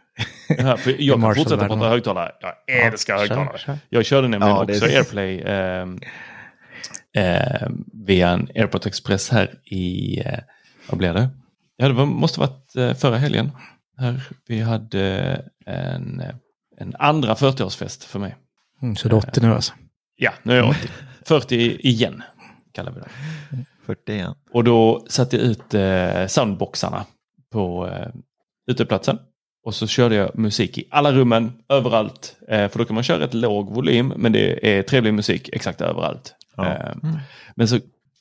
[0.48, 2.32] Ja, för jag kan fortsätta prata högtalare.
[2.66, 3.58] Jag älskar Ja, högtalare.
[3.58, 3.78] kör, kör.
[3.88, 6.00] Jag körde nämligen Ja, också är- AirPlay ehm,
[7.14, 10.38] ehm, via en AirPort Express här i, eh,
[10.88, 11.28] vad blev det?
[11.76, 13.50] Ja, det var, måste varit eh, förra helgen.
[13.98, 16.34] Här, vi hade en, eh,
[16.78, 18.36] en andra 40-årsfest för mig.
[18.82, 19.72] Mm, så det är 80 nu alltså.
[20.16, 20.88] Ja, nu är jag 80.
[21.26, 21.56] 40
[21.88, 22.22] igen,
[22.72, 23.08] kallar vi det.
[23.86, 24.28] 41.
[24.52, 27.04] Och då satte jag ut eh, soundboxarna
[27.52, 28.08] på eh,
[28.66, 29.18] uteplatsen.
[29.64, 32.36] Och så körde jag musik i alla rummen, överallt.
[32.48, 35.80] Eh, för då kan man köra ett låg volym, men det är trevlig musik exakt
[35.80, 36.34] överallt.
[36.56, 36.66] Ja.
[36.66, 36.94] Eh,
[37.54, 37.78] Men så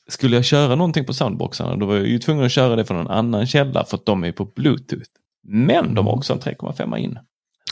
[0.08, 3.00] skulle jag köra någonting på soundboxarna, då var jag ju tvungen att köra det från
[3.00, 5.08] en annan källa för att de är på bluetooth.
[5.48, 7.18] Men de har också en 3,5 in.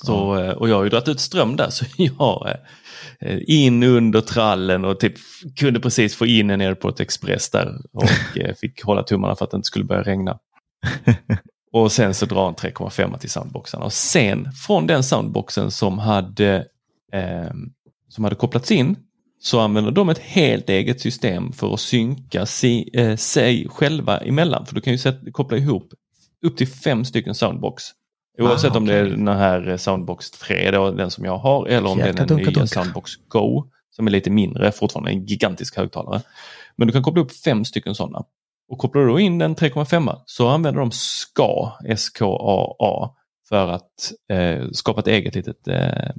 [0.02, 2.54] Så, eh, och jag har ju dragit ut ström där så jag eh,
[3.46, 5.14] in under trallen och typ
[5.56, 9.50] kunde precis få in en Airport Express där och eh, fick hålla tummarna för att
[9.50, 10.38] det inte skulle börja regna.
[11.72, 13.82] Och sen så drar en 3,5 till soundboxen.
[13.82, 16.66] Och sen från den soundboxen som hade,
[17.12, 17.50] eh,
[18.08, 18.96] som hade kopplats in
[19.40, 24.66] så använder de ett helt eget system för att synka si, eh, sig själva emellan.
[24.66, 25.92] För du kan ju sätta, koppla ihop
[26.46, 27.84] upp till fem stycken soundbox.
[28.38, 31.66] Oavsett Ah, om det är den här eh, Soundbox 3, då, den som jag har,
[31.66, 32.66] eller om det är den dunka nya dunka.
[32.66, 36.22] Soundbox Go, som är lite mindre, fortfarande en gigantisk högtalare.
[36.76, 38.24] Men du kan koppla upp fem stycken sådana.
[38.68, 43.14] Och kopplar du då in en 3,5 så använder de SKA, S-K-A-A,
[43.48, 46.10] för att eh, skapa ett eget litet eh,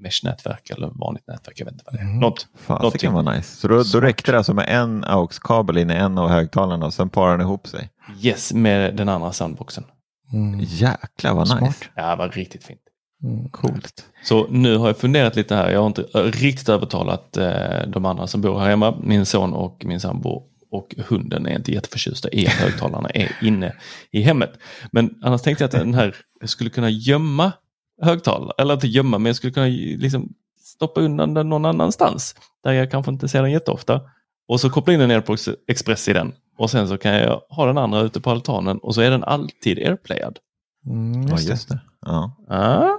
[0.00, 1.60] mesh-nätverk eller vanligt nätverk.
[1.60, 2.04] Jag vet inte vad det är.
[2.04, 2.18] Mm.
[2.18, 3.56] Något, Fan, det kan vara nice.
[3.56, 6.94] Så då, då räckte det alltså med en AUX-kabel in i en av högtalarna och
[6.94, 7.90] sen parar den ihop sig.
[8.20, 9.84] yes, med den andra soundboxen.
[10.32, 10.60] Mm.
[10.60, 11.62] Jäklar vad Smart.
[11.62, 11.84] nice.
[11.94, 12.80] Ja, det var riktigt fint.
[13.22, 13.48] Mm.
[13.48, 14.04] Coolt.
[14.24, 15.70] Så nu har jag funderat lite här.
[15.70, 18.96] Jag har inte riktigt övertalat eh, de andra som bor här hemma.
[19.02, 23.74] Min son och min sambo och hunden är inte jätteförtjusta i att högtalarna är inne
[24.10, 24.52] i hemmet.
[24.92, 27.52] Men annars tänkte jag att den här skulle kunna gömma
[28.02, 29.66] högtalare, eller inte gömma, men jag skulle kunna
[29.98, 30.28] liksom
[30.60, 32.34] stoppa undan den någon annanstans.
[32.64, 34.00] Där jag kanske inte ser den jätteofta.
[34.48, 36.32] Och så koppla in en AirPods Express i den.
[36.60, 39.24] Och sen så kan jag ha den andra ute på altanen och så är den
[39.24, 40.38] alltid airplayad.
[40.86, 41.52] Mm, Ja, just det.
[41.52, 41.80] just det.
[42.06, 42.36] Ja.
[42.48, 42.96] Ah.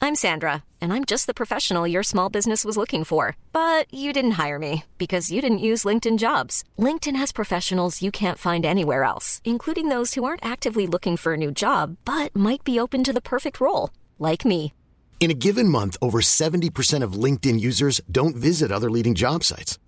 [0.00, 3.34] I'm Sandra, and I'm just the professional your small business was looking for.
[3.52, 6.62] But you didn't hire me because you didn't use LinkedIn jobs.
[6.78, 11.32] LinkedIn has professionals you can't find anywhere else, including those who aren't actively looking for
[11.32, 14.72] a new job but might be open to the perfect role, like me.
[15.18, 19.78] In a given month, over 70% of LinkedIn users don't visit other leading job sites.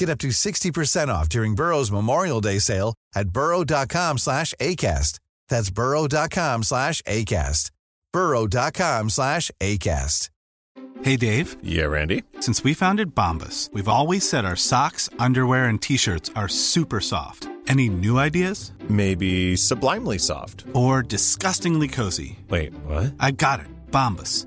[0.00, 5.18] Get up to 60% off during Burrow's Memorial Day sale at burrow.com slash ACAST.
[5.50, 7.70] That's burrow.com slash ACAST.
[8.10, 10.30] burrow.com slash ACAST.
[11.02, 11.56] Hey Dave.
[11.62, 12.22] Yeah, Randy.
[12.40, 17.48] Since we founded Bombus, we've always said our socks, underwear, and t-shirts are super soft.
[17.68, 18.72] Any new ideas?
[18.88, 20.64] Maybe sublimely soft.
[20.72, 22.38] Or disgustingly cozy?
[22.48, 23.12] Wait, what?
[23.20, 23.66] I got it.
[23.90, 24.46] Bombas.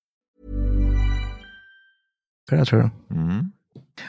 [2.57, 3.17] Jag tror jag.
[3.17, 3.51] Mm.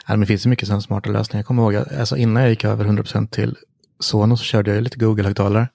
[0.07, 1.39] Ja, men det finns ju mycket sådana smarta lösningar.
[1.39, 3.55] Jag kommer ihåg, alltså innan jag gick över 100% till
[3.99, 5.67] Sonos så körde jag lite Google-högtalare.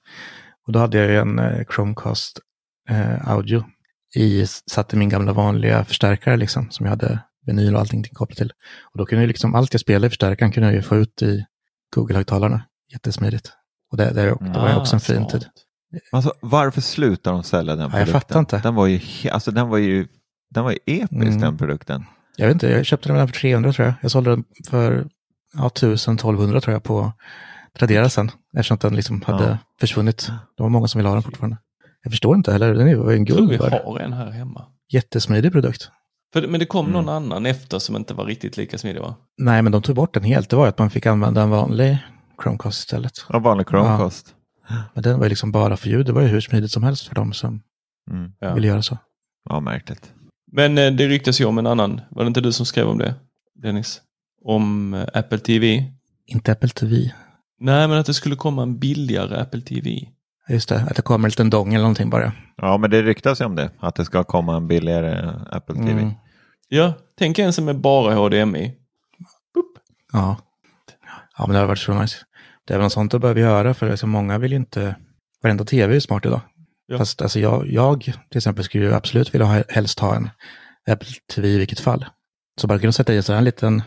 [0.67, 2.39] Och då hade jag ju en eh, Chromecast
[2.89, 3.63] eh, audio
[4.15, 8.37] i, satt i min gamla vanliga förstärkare liksom, som jag hade vinyl och allting kopplat
[8.37, 8.51] till.
[8.91, 11.21] Och då kunde jag liksom, allt jag spelade i förstärkaren kunde jag ju få ut
[11.21, 11.45] i
[11.95, 12.61] Google-högtalarna.
[12.93, 13.51] Jättesmidigt.
[13.91, 14.21] Och det, det,
[14.53, 15.45] det var ju också en fin tid.
[16.11, 18.21] Alltså, varför slutar de sälja den Ja, jag produkten?
[18.21, 18.57] fattar inte.
[18.59, 18.99] Den var ju,
[19.29, 20.07] alltså, den var ju,
[20.49, 21.39] den var ju episk Mm.
[21.41, 22.05] den produkten.
[22.39, 23.95] Jag vet inte, jag köpte den för 300 tror jag.
[24.01, 25.07] Jag sålde den för
[25.57, 27.13] ja, 1000-1200 tror jag på
[27.79, 28.31] Tradera sen.
[28.57, 29.57] Eftersom att den liksom hade Ja.
[29.79, 30.27] försvunnit.
[30.57, 31.57] Det var många som ville ha den fortfarande.
[32.03, 34.31] Jag förstår inte heller, den är ju en Jag tror vi guld har en här
[34.31, 34.65] hemma.
[34.93, 35.89] Jättesmidig produkt.
[36.33, 39.15] För, men det kom någon annan efter som inte var riktigt lika smidig va?
[39.37, 40.49] Nej, men de tog bort den helt.
[40.49, 41.97] Det var ju att man fick använda en vanlig
[42.43, 43.11] Chromecast istället.
[43.29, 44.35] Ja, vanlig Chromecast.
[44.93, 46.05] Men den var ju liksom bara för ljud.
[46.05, 47.61] Det var ju hur smidigt som helst för dem som
[48.11, 48.31] Mm.
[48.39, 48.53] Ja.
[48.53, 48.97] ville göra så.
[49.49, 50.11] Ja, märkligt.
[50.51, 52.01] Men eh, det ryktas ju om en annan.
[52.09, 53.15] Var det inte du som skrev om det?
[53.55, 54.01] Dennis?
[54.45, 55.83] Om eh, Apple TV?
[56.25, 56.95] Inte Apple TV.
[57.59, 60.07] Nej, men att det skulle komma en billigare Apple TV.
[60.49, 62.33] Just det, att det kommer en liten dong eller någonting bara.
[62.57, 63.71] Ja, men det ryktas ju om det.
[63.79, 65.91] Att det ska komma en billigare Apple TV.
[65.91, 66.13] Mm.
[66.67, 68.73] Ja, tänk en som är bara HDMI.
[70.13, 70.37] Ja.
[71.37, 72.17] ja, men det har varit så nice.
[72.65, 74.95] Det är väl något sånt det behöver göra för alltså, många vill ju inte,
[75.43, 76.41] varenda tv är smart idag.
[76.91, 76.97] Ja.
[76.97, 80.29] Fast alltså, jag, jag till exempel skulle ju absolut vilja ha, helst ha en
[80.89, 82.05] Apple TV i vilket fall.
[82.61, 83.81] Så bara kunna sätta i en sån här liten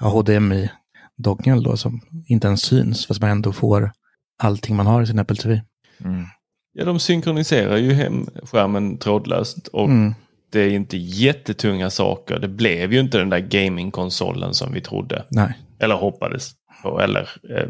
[0.00, 3.92] HDMI-dongel då som inte ens syns fast man ändå får
[4.38, 5.62] allting man har i sin Apple TV.
[6.04, 6.24] Mm.
[6.72, 10.14] Ja, de synkroniserar ju hem skärmen trådlöst och Mm.
[10.52, 12.38] det är inte jättetunga saker.
[12.38, 15.24] Det blev ju inte den där gamingkonsolen som vi trodde.
[15.30, 15.58] Nej.
[15.78, 16.50] Eller hoppades
[16.82, 17.00] på.
[17.00, 17.68] Eller eh,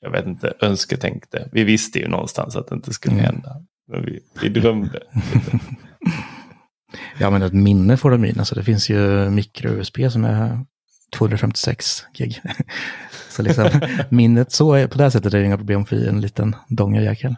[0.00, 1.48] jag vet inte, önsketänkte.
[1.52, 3.24] Vi visste ju någonstans att det inte skulle Mm.
[3.24, 3.56] hända.
[4.00, 5.02] Vi, vi drömde.
[7.18, 8.38] Ja, men ett minne får de in.
[8.38, 10.66] Alltså, det finns ju micro-USB som är
[11.16, 12.42] 256 gig.
[13.28, 13.68] så liksom,
[14.08, 17.36] minnet så är, på det här sättet är det inga problem för en liten dongeljäkel.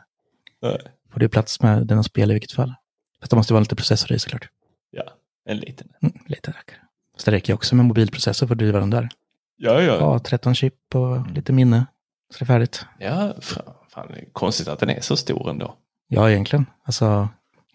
[0.63, 0.79] Nej.
[1.13, 2.75] Får det plats med denna spel i vilket fall.
[3.21, 4.49] Fast det måste vara lite processor i såklart.
[4.91, 5.05] Ja,
[5.45, 5.89] en liten.
[6.03, 6.79] Mm, lite rackare.
[7.17, 9.09] Så det räcker också med mobilprocessor för att driva den där.
[9.57, 9.97] Ja, ja.
[9.97, 11.87] Ja, 13 chip och lite minne.
[12.33, 12.87] Så det är färdigt.
[12.99, 15.77] Ja, fan, fan, konstigt att den är så stor ändå.
[16.09, 16.67] Ja, egentligen.
[16.85, 17.29] Alltså,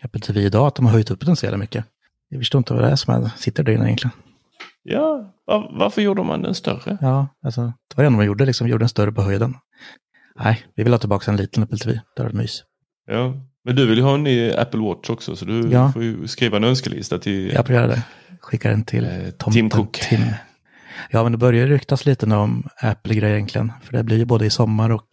[0.03, 1.85] Apple TV idag, att de har höjt upp den så jävla mycket.
[2.29, 4.11] Jag förstår inte vad det är som är, sitter där inne egentligen.
[4.83, 6.97] Ja, var, varför gjorde man den större?
[7.01, 9.55] Ja, alltså, det var det enda de gjorde, liksom, gjorde den större på höjden.
[10.39, 12.01] Nej, vi vill ha tillbaka en liten Apple TV.
[12.15, 12.63] Det var mys.
[13.07, 13.33] Ja,
[13.65, 15.91] men du vill ju ha en ny Apple Watch också så du Ja.
[15.91, 18.01] får ju skriva en önskelista till Jag får göra det.
[18.41, 19.91] Skicka den till Eh, tomten Tim Cook.
[20.09, 20.21] Tim.
[21.09, 23.71] Ja, men det börjar ryktas lite nu om Apple-grejer egentligen.
[23.83, 25.07] För det blir ju både i sommar och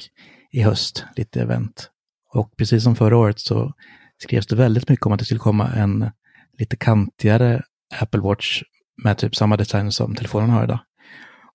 [0.53, 1.91] i höst lite event.
[2.37, 3.72] Och precis som förra året så
[4.22, 6.11] skrevs det väldigt mycket om att det skulle komma en
[6.59, 7.62] lite kantigare
[8.01, 8.62] Apple Watch
[9.03, 10.78] med typ samma design som telefonen har idag.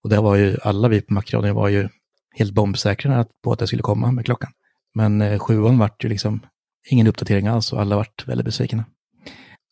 [0.04, 1.90] Och det var ju, alla vi på Macron var ju
[2.36, 4.52] helt bombsäkra på att det skulle komma med klockan.
[4.96, 6.46] Men eh, sjuan vart ju liksom
[6.90, 8.86] ingen uppdatering alls och alla vart väldigt besvikna.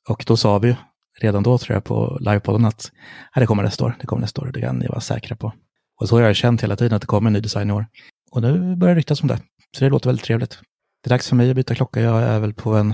[0.10, 0.76] Och då sa vi ju
[1.22, 2.91] redan då tror jag på livepodden att
[3.32, 5.53] här, det kommer nästa år, det kommer nästa år, det kan ni vara säkra på.
[6.01, 7.86] Och så har jag känt hela tiden att det kommer en ny design i år.
[8.32, 9.39] Och nu börjar det ryktas om det.
[9.78, 10.60] Så det låter väldigt trevligt.
[11.04, 12.02] Det är dags för mig att byta klocka.
[12.02, 12.93] Jag är väl på en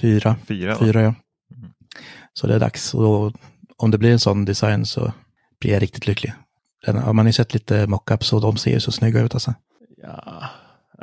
[0.00, 0.36] fyra.
[0.46, 1.14] Fyra, fyra ja.
[2.32, 2.94] Så det är dags.
[2.94, 3.32] Och
[3.76, 5.12] om det blir en sån design så
[5.60, 6.32] blir jag riktigt lycklig.
[6.86, 9.34] Den, ja, man har ju sett lite mockups och de ser ju så snygga ut
[9.34, 9.54] alltså.
[10.02, 10.50] Ja.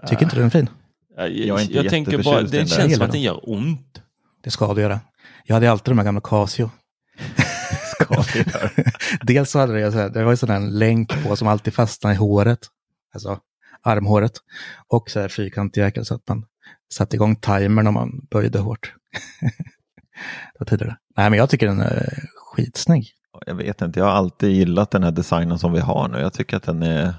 [0.07, 0.69] Tycker inte du den är fin?
[1.15, 4.01] Jag, Jag är inte jag tänker bara, det känns som att den gör ont.
[4.43, 4.99] Det ska det göra.
[5.45, 6.69] Jag hade alltid de här gamla Casio.
[7.91, 8.69] Ska vi göra.
[9.21, 11.73] Dels så hade det, så här, det var ju sån där länk på som alltid
[11.73, 12.59] fastnade i håret.
[13.13, 13.39] Alltså
[13.83, 14.31] armhåret.
[14.87, 16.45] Och så här fyrkantig jäkel så att man
[16.93, 18.93] satte igång timern om man böjde hårt.
[20.53, 20.97] det var tidigare.
[21.17, 23.07] Nej men jag tycker den är skitsnygg.
[23.45, 26.19] Jag vet inte, jag har alltid gillat den här designen som vi har nu.
[26.19, 27.13] Jag tycker att den är,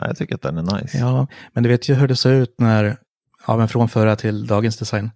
[0.00, 0.98] ja, jag tycker att den är nice.
[0.98, 2.96] Ja, men du vet ju hur det såg ut när,
[3.46, 5.10] ja men från förra till dagens design.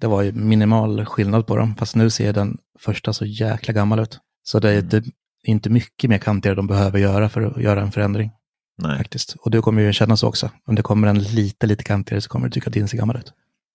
[0.00, 4.00] Det var ju minimal skillnad på dem, fast nu ser den första så jäkla gammal
[4.00, 4.18] ut.
[4.42, 5.02] Så det är inte,
[5.42, 8.30] inte mycket mer kantigare de behöver göra för att göra en förändring.
[8.78, 8.98] Nej.
[8.98, 9.36] Faktiskt.
[9.40, 10.50] Och du kommer ju känna så också.
[10.66, 13.16] Om det kommer en lite, lite kantigare så kommer du tycka att din ser gammal
[13.16, 13.32] ut.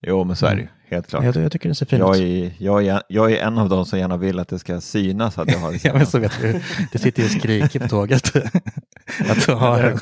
[0.08, 1.24] Jo, men så är det ju, helt klart.
[1.24, 3.86] Jag, jag tycker det ser fint Jag är, jag, är, jag är en av de
[3.86, 5.84] som gärna vill att det ska synas att jag har det.
[5.86, 6.62] Ja, men så vet du.
[6.92, 8.36] Det sitter ju och skriker på tåget.
[9.30, 10.00] att du har en...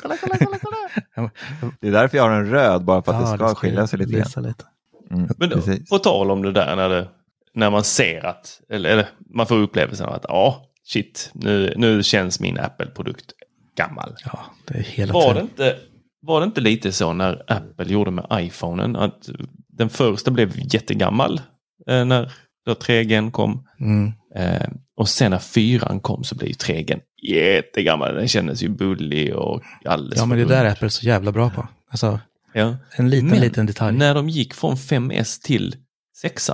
[1.80, 3.86] Det är därför jag har en röd, bara för att Ja, det ska det skilja
[3.86, 4.44] sig lite grann.
[4.44, 4.64] lite.
[5.10, 7.08] Mm, Men då, på tal om det där när, det,
[7.54, 12.02] när man ser att, eller, eller man får upplevelsen av att ja, shit, nu, nu
[12.02, 13.32] känns min Apple-produkt
[13.76, 14.14] gammal.
[14.24, 15.76] Ja, det är hela Var det, inte,
[16.22, 19.28] var det inte lite så när Apple gjorde med iPhonen att
[19.68, 21.40] den första blev jättegammal
[21.86, 22.32] eh, när
[22.66, 23.68] då 3G kom.
[23.80, 24.12] Mm.
[24.34, 28.14] Eh, och sen när 4 kom så blev ju 3G jättegammal.
[28.14, 30.70] Den kändes ju bullig och alldeles Ja, men det där är.
[30.72, 31.68] Apple så jävla bra på.
[31.90, 32.20] Alltså,
[32.54, 32.76] Ja.
[32.96, 33.98] en liten, Men liten detalj.
[33.98, 35.76] när de gick från 5S till
[36.16, 36.50] 6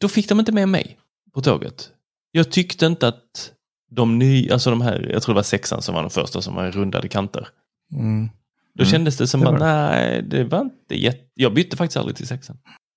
[0.00, 0.98] då fick de inte med mig
[1.34, 1.90] på tåget.
[2.30, 3.52] Jag tyckte inte att
[3.94, 6.54] de nya, alltså de här, jag tror det var 6 som var den första som
[6.54, 7.48] var rundade kanter.
[7.92, 8.28] Mm.
[8.74, 9.64] Då Mm, kändes det som det att det.
[9.64, 11.24] nej, det var inte jätte...
[11.34, 12.50] Jag bytte faktiskt aldrig till 6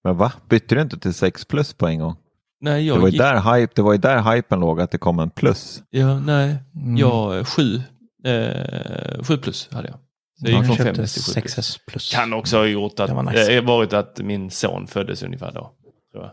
[0.04, 0.32] Men va?
[0.50, 2.16] Bytte du inte till 6 plus på en gång?
[2.62, 3.22] Nej, jag Det var, ju gick...
[3.22, 5.84] där hype, det var ju där hypen låg, att det kom en plus.
[5.90, 6.56] Ja, nej.
[6.76, 6.98] Mm.
[6.98, 7.82] Jag, 7,
[8.26, 9.98] eh, 7 plus hade jag.
[10.40, 11.58] Så jag Ja, gick från köpte 5 till 7 plus.
[11.58, 12.14] 6S plus.
[12.14, 13.58] Kan också ha gjort att, Det var nice.
[13.58, 15.72] eh, varit att min son föddes ungefär då.
[16.12, 16.32] Tror jag.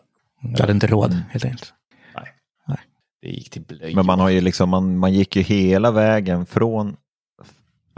[0.53, 1.73] Jag hade inte råd, helt enkelt.
[3.25, 3.97] Det gick till blöjor.
[3.97, 6.97] Men man har ju liksom, man, man gick ju hela vägen från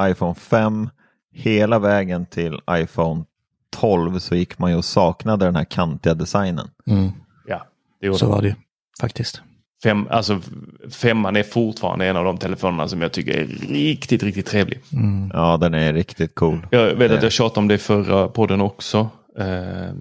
[0.03, 0.89] iPhone 5
[1.33, 3.25] hela vägen till iPhone
[3.71, 6.69] 12 så gick man ju och saknade den här kantiga designen.
[6.87, 7.11] Mm.
[7.47, 7.67] Ja,
[8.01, 8.55] det Så var det ju
[9.01, 9.43] faktiskt.
[9.83, 10.41] Fem, alltså,
[10.91, 14.81] femman är fortfarande en av de telefonerna som jag tycker är riktigt, riktigt trevlig.
[14.93, 15.31] Mm.
[15.35, 16.67] Ja, den är riktigt cool.
[16.71, 19.11] Jag vet att jag tjatade om det i förra podden också.
[19.39, 19.93] Eh,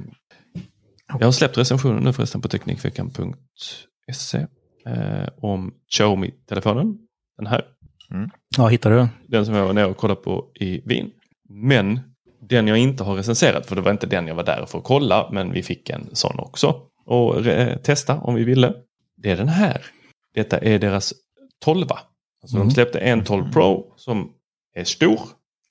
[1.19, 4.47] jag har släppt recensionen nu förresten på Teknikveckan.se
[4.85, 6.97] eh, om Xiaomi-telefonen.
[7.37, 7.61] Den här.
[8.57, 9.07] Ja, hittar du den?
[9.27, 11.11] Den som jag var nere och kollade på i Wien.
[11.49, 11.99] Men
[12.41, 14.83] den jag inte har recenserat, för det var inte den jag var där för att
[14.83, 16.81] kolla, men vi fick en sån också.
[17.05, 17.35] Och
[17.83, 18.73] testa om vi ville.
[19.17, 19.81] Det är den här.
[20.33, 21.13] Detta är deras
[21.63, 21.85] 12.
[22.41, 22.67] Alltså Mm.
[22.67, 24.31] de släppte en 12 Pro som
[24.75, 25.19] är stor.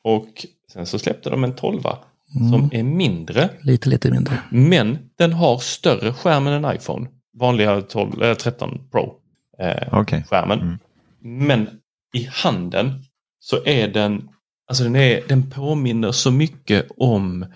[0.04, 1.80] Och sen så släppte de en 12
[2.32, 2.68] som Mm.
[2.72, 3.50] är mindre.
[3.62, 4.38] Lite, lite mindre.
[4.50, 7.08] Men den har större skärm än en iPhone.
[7.40, 9.14] Vanliga 12, eh, 13 Pro.
[9.58, 10.24] Eh, Okej.
[10.30, 10.60] skärmen.
[10.60, 10.78] Mm.
[11.46, 11.68] Men
[12.14, 13.04] i handen
[13.40, 14.28] så är den,
[14.68, 17.46] alltså den, är, den påminner så mycket om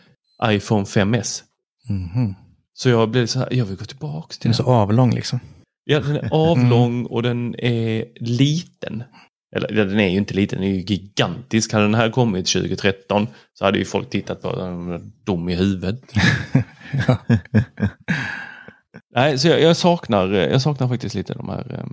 [0.45, 1.43] iPhone 5S.
[1.89, 2.35] Mhm.
[2.73, 4.65] Så jag blev så här, jag vill gå tillbaks till Den är den.
[4.67, 5.41] så avlång liksom.
[5.85, 9.03] Ja, den är avlång och den är liten.
[9.57, 11.73] Eller ja, den är ju inte liten, den är ju gigantisk.
[11.73, 16.01] Hade den här kommit 2013 så hade ju folk tittat på den dum i huvudet.
[19.15, 21.85] Nej, så jag, jag, saknar, jag saknar faktiskt lite de här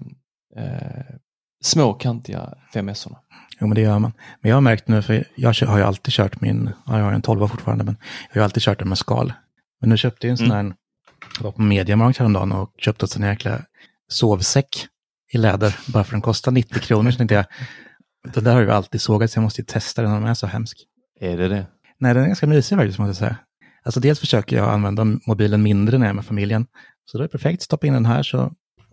[0.57, 1.15] eh,
[1.63, 3.17] små kantiga 5S-orna.
[3.59, 4.13] Jo, men det gör man.
[4.41, 7.11] Men jag har märkt nu, för jag har ju alltid kört min, ja, jag har
[7.13, 7.97] en 12 fortfarande, men
[8.29, 9.33] jag har ju alltid kört den med skal.
[9.81, 10.65] Men nu köpte jag en sån Mm.
[10.65, 10.75] här,
[11.37, 13.61] jag var på Mediamarkt häromdagen och köpte en sån här jäkla
[14.07, 14.87] sovsäck
[15.33, 17.11] i läder, bara för den kostar 90 kronor.
[17.11, 17.45] Så tänkte jag,
[18.33, 20.47] den där har ju alltid sågat, så jag måste ju testa den, den är så
[20.47, 20.77] hemsk.
[21.19, 21.65] Är det det?
[21.99, 23.37] Nej, den är ganska mysig faktiskt, måste jag säga.
[23.85, 26.65] Alltså dels försöker jag använda mobilen mindre när jag är med familjen.
[27.11, 28.51] Så då är det perfekt, stoppa in den här så,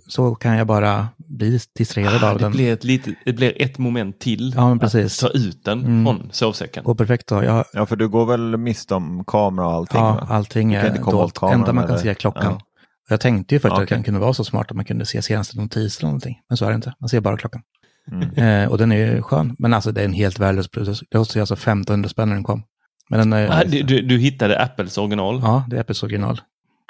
[0.08, 2.52] så kan jag bara bli distraherad Ah, av det, den.
[2.52, 5.22] blir ett litet, det blir ett moment till Ja, men precis.
[5.24, 6.04] att ta ut den Mm.
[6.04, 6.84] från sovsäcken.
[6.84, 7.44] Går perfekt då.
[7.44, 10.00] Jag, Ja, för du går väl miste om kamera och allting?
[10.00, 10.26] ja, va?
[10.30, 11.38] allting är dolt.
[11.42, 12.02] enda man kan eller?
[12.02, 12.44] se är klockan.
[12.52, 12.60] Ja.
[13.08, 15.22] Jag tänkte ju först Ja, att den kunde vara så smart att man kunde se
[15.22, 16.36] senaste notis eller någonting.
[16.48, 16.94] Men så är det inte.
[17.00, 17.62] Man ser bara klockan.
[18.12, 18.34] Mm.
[18.62, 19.56] Eh, och den är ju skön.
[19.58, 21.00] Men alltså det är en helt värdelös produkt.
[21.10, 22.62] Det kostade alltså 1500 spänn när den kom.
[23.12, 25.40] Men den är, Ah, du, du, du hittade Apples original?
[25.42, 26.40] Ja, det är Apples original.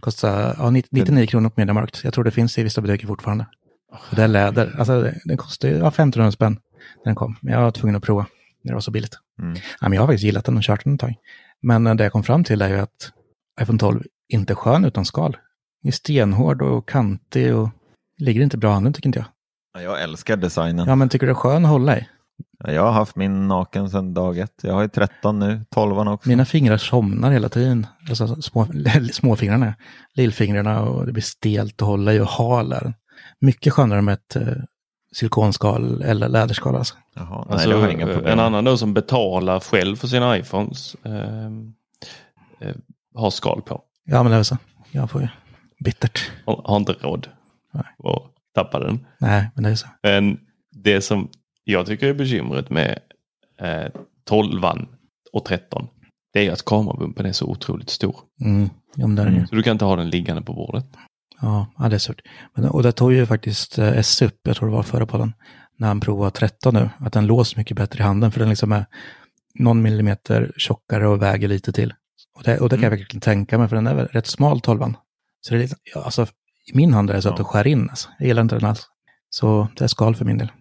[0.03, 2.01] Kostar ja, 99 kronor på Mediamarkt.
[2.05, 3.47] Jag tror det finns i vissa butiker fortfarande.
[3.93, 4.75] Och det är läder.
[4.79, 7.37] Alltså den kostar ju ja, 1500 spänn när den kom.
[7.41, 8.27] Men jag var tvungen att prova
[8.64, 9.18] när det var så billigt.
[9.43, 9.55] Mm.
[9.55, 11.14] Ja, men jag har faktiskt gillat den och kört den ett tag.
[11.62, 13.12] Men eh, det jag kom fram till är ju att
[13.61, 15.33] iPhone 12 inte är skön utan skal.
[15.83, 17.68] Den är stenhård och kantig och
[18.18, 19.27] ligger inte bra i handen tycker inte jag.
[19.75, 20.89] Ja, Jag älskar designen.
[20.89, 22.09] Ja, men tycker du det är skön att hålla i?
[22.59, 24.61] Ja, Jag har haft min naken sedan dag ett.
[24.62, 26.28] Jag har ju 13 nu, 12 också.
[26.28, 27.86] Mina fingrar somnar hela tiden.
[28.09, 28.66] Alltså små,
[29.12, 29.74] småfingrarna,
[30.14, 32.95] lillfingrarna och det blir stelt att hålla i och hal är den.
[33.40, 34.55] Mycket skönare med ett eh,
[35.12, 36.95] silikonskal eller läderskal alltså.
[37.14, 40.09] Jaha, Alltså, nej, det har jag inga problem en annan då som betalar själv för
[40.09, 41.72] sina iPhones ehm,
[42.61, 42.74] eh,
[43.14, 43.82] har skal på.
[44.05, 44.57] Ja, men det är så.
[44.90, 45.28] Jag får ju
[45.84, 46.30] bittert.
[46.47, 47.28] Har, har inte råd
[48.05, 49.07] att tappa den.
[49.18, 49.86] Nej, men det är så.
[50.03, 50.38] Men
[50.70, 51.28] det som
[51.65, 52.99] jag tycker är bekymret med
[53.61, 53.87] eh,
[54.25, 54.65] 12
[55.33, 55.89] och 13
[56.33, 58.17] det är ju att kamerabumpen är så otroligt stor.
[58.41, 59.47] Mm, ja, men det är den ju.
[59.47, 60.85] Så du kan inte ha den liggande på bordet.
[61.41, 62.21] Ja, ja, det är surt.
[62.55, 65.33] Men, och det tog ju faktiskt eh, S upp, jag tror det var förra podden,
[65.77, 68.73] när han provade 13 nu, att den låser mycket bättre i handen, för den liksom
[68.73, 68.87] är
[69.55, 71.95] någon millimeter tjockare och väger lite till.
[72.35, 74.61] Och det, och det kan jag verkligen tänka mig, för den är väl rätt smal
[74.61, 74.81] 12
[75.41, 76.27] Så det är lite, ja, alltså,
[76.73, 77.91] i min hand är det så att det skär in.
[77.91, 78.09] Alltså.
[78.19, 78.87] Jag gillar inte den alls.
[79.31, 80.53] Så det är skal för min del.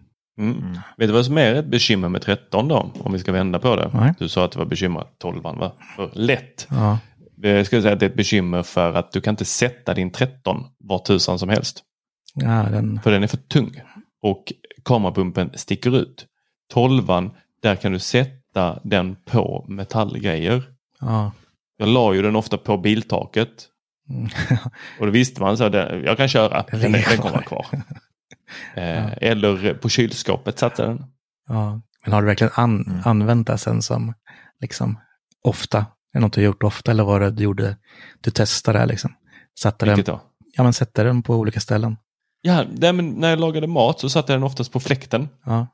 [0.50, 0.72] Mm.
[0.96, 2.92] Vet du vad som är ett bekymmer med 13 då?
[3.00, 3.90] Om vi ska vända på det.
[3.94, 4.14] Nej.
[4.18, 6.66] Du sa att det var bekymmer att 12 var för lätt.
[6.70, 6.98] Ja,
[7.36, 10.10] Jag skulle säga att det är ett bekymmer för att du kan inte sätta din
[10.12, 11.82] 13 var tusan som helst.
[12.34, 13.80] ja den, För den är för tung.
[14.22, 14.52] Och
[14.84, 16.26] kamerabumpen sticker ut.
[16.72, 17.02] 12
[17.62, 20.62] där kan du sätta den på metallgrejer.
[21.00, 21.32] ja.
[21.76, 23.48] Jag la ju den ofta på biltaket.
[24.10, 24.28] Mm.
[25.00, 25.74] Och då visste man så att
[26.04, 26.64] jag kan köra.
[26.70, 27.66] Den Den, ligger den kvar.
[28.74, 31.04] Eh, Eller på kylskåpet satte den.
[31.48, 31.80] ja.
[32.04, 34.14] Men har du verkligen an, använt det sen som,
[34.60, 34.98] liksom,
[35.44, 35.78] ofta?
[35.78, 37.76] Är det något du gjort ofta, eller var det du gjorde,
[38.20, 39.14] du testade det liksom?
[39.60, 40.20] Satte den, Vilket då?
[40.56, 41.96] ja men sätter den på olika ställen.
[42.42, 45.28] Ja, nej, men när jag lagade mat så satte jag den oftast på fläkten.
[45.44, 45.66] Ja,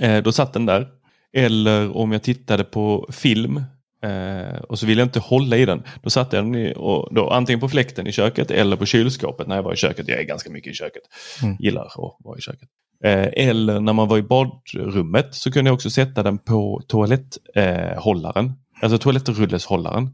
[0.00, 0.88] Eh, då satt den där.
[1.32, 3.64] Eller om jag tittade på film
[4.02, 5.82] eh, och så ville jag inte hålla i den.
[6.02, 9.46] Då satte jag den i, och då, antingen på fläkten i köket eller på kylskåpet
[9.46, 10.08] när jag var i köket.
[10.08, 11.02] Jag är ganska mycket i köket.
[11.42, 11.56] Mm.
[11.60, 12.68] Gillar att vara i köket.
[13.04, 18.46] Eh, eller när man var i badrummet så kunde jag också sätta den på toaletthållaren.
[18.46, 20.10] Eh, alltså toalettrulleshållaren.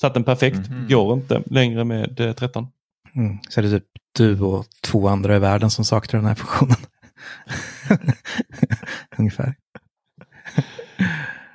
[0.00, 0.70] Satt den perfekt.
[0.70, 0.88] Mhm.
[0.88, 2.66] Går inte längre med eh, 13.
[3.16, 3.38] mm.
[3.48, 3.86] så är det typ
[4.16, 6.76] du och två andra i världen som saknar den här funktionen.
[9.18, 9.54] Ungefär.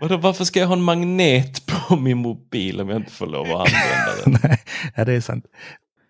[0.05, 3.45] Vadå, varför ska jag ha en magnet på min mobil om jag inte får lov
[3.45, 4.57] att använda den?
[4.95, 5.45] Nej, det är sant.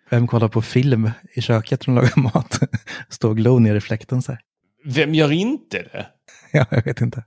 [0.10, 2.60] Vem kollar på film i köket när de lagar mat?
[3.10, 4.42] Står och glor ner i fläkten så här.
[4.86, 6.06] Vem gör inte det?
[6.52, 7.24] Ja, jag vet inte.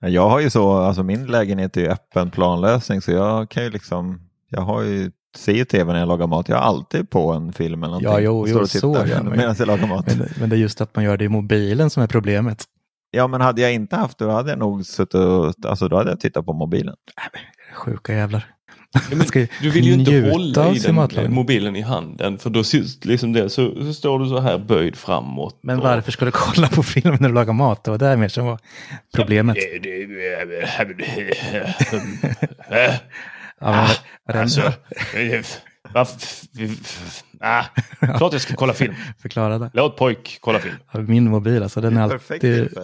[0.00, 3.64] Ja, Jag har ju så, alltså min lägenhet är ju öppen planlösning så jag kan
[3.64, 6.48] ju liksom, jag har ju, ser ju tv när jag lagar mat.
[6.48, 8.12] Jag har alltid på en film eller någonting.
[8.12, 10.16] Ja, jo, och jo, och så gör man medan jag lagar mat.
[10.16, 12.64] Men, men det är just att man gör det i mobilen som är problemet.
[13.14, 15.96] Ja, men hade jag inte haft det, då hade jag nog suttit och, alltså då
[15.96, 16.94] hade jag tittat på mobilen.
[17.74, 18.46] Sjuka jävlar.
[18.94, 19.00] Ja,
[19.60, 22.62] du vill ju inte hålla i den, mobilen i handen för då
[23.04, 25.58] liksom det, så, så står du så här böjd framåt.
[25.62, 27.84] Men och- varför ska du kolla på film när du lagar mat?
[27.84, 28.58] Det var det mer som var
[29.16, 29.56] problemet.
[29.60, 30.04] Ja,
[32.70, 32.90] men,
[33.64, 33.88] Ah,
[34.28, 34.60] varenda- alltså,
[35.94, 36.18] varför,
[37.40, 37.64] ah,
[38.18, 38.94] klart jag ska kolla film.
[39.18, 39.70] Förklara det.
[39.74, 40.76] Låt pojk kolla film.
[40.92, 42.78] Min mobil, alltså den är Perfekt alltid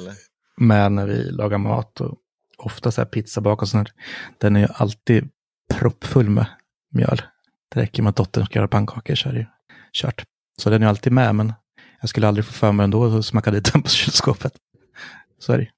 [0.57, 2.19] med när vi lagar mat och
[2.59, 3.89] ofta så här pizzabak och sånt.
[3.89, 3.97] här.
[4.39, 5.29] Den är ju alltid
[5.75, 6.47] proppfull med
[6.93, 7.23] mjöl.
[7.75, 9.47] Det räcker med att dottern ska göra pannkakor så är det ju
[9.93, 10.25] kört.
[10.61, 11.53] Så den är alltid med, men
[12.01, 14.53] jag skulle aldrig få för mig ändå att smacka dit den på kylskåpet.
[15.39, 15.71] Så är det ju.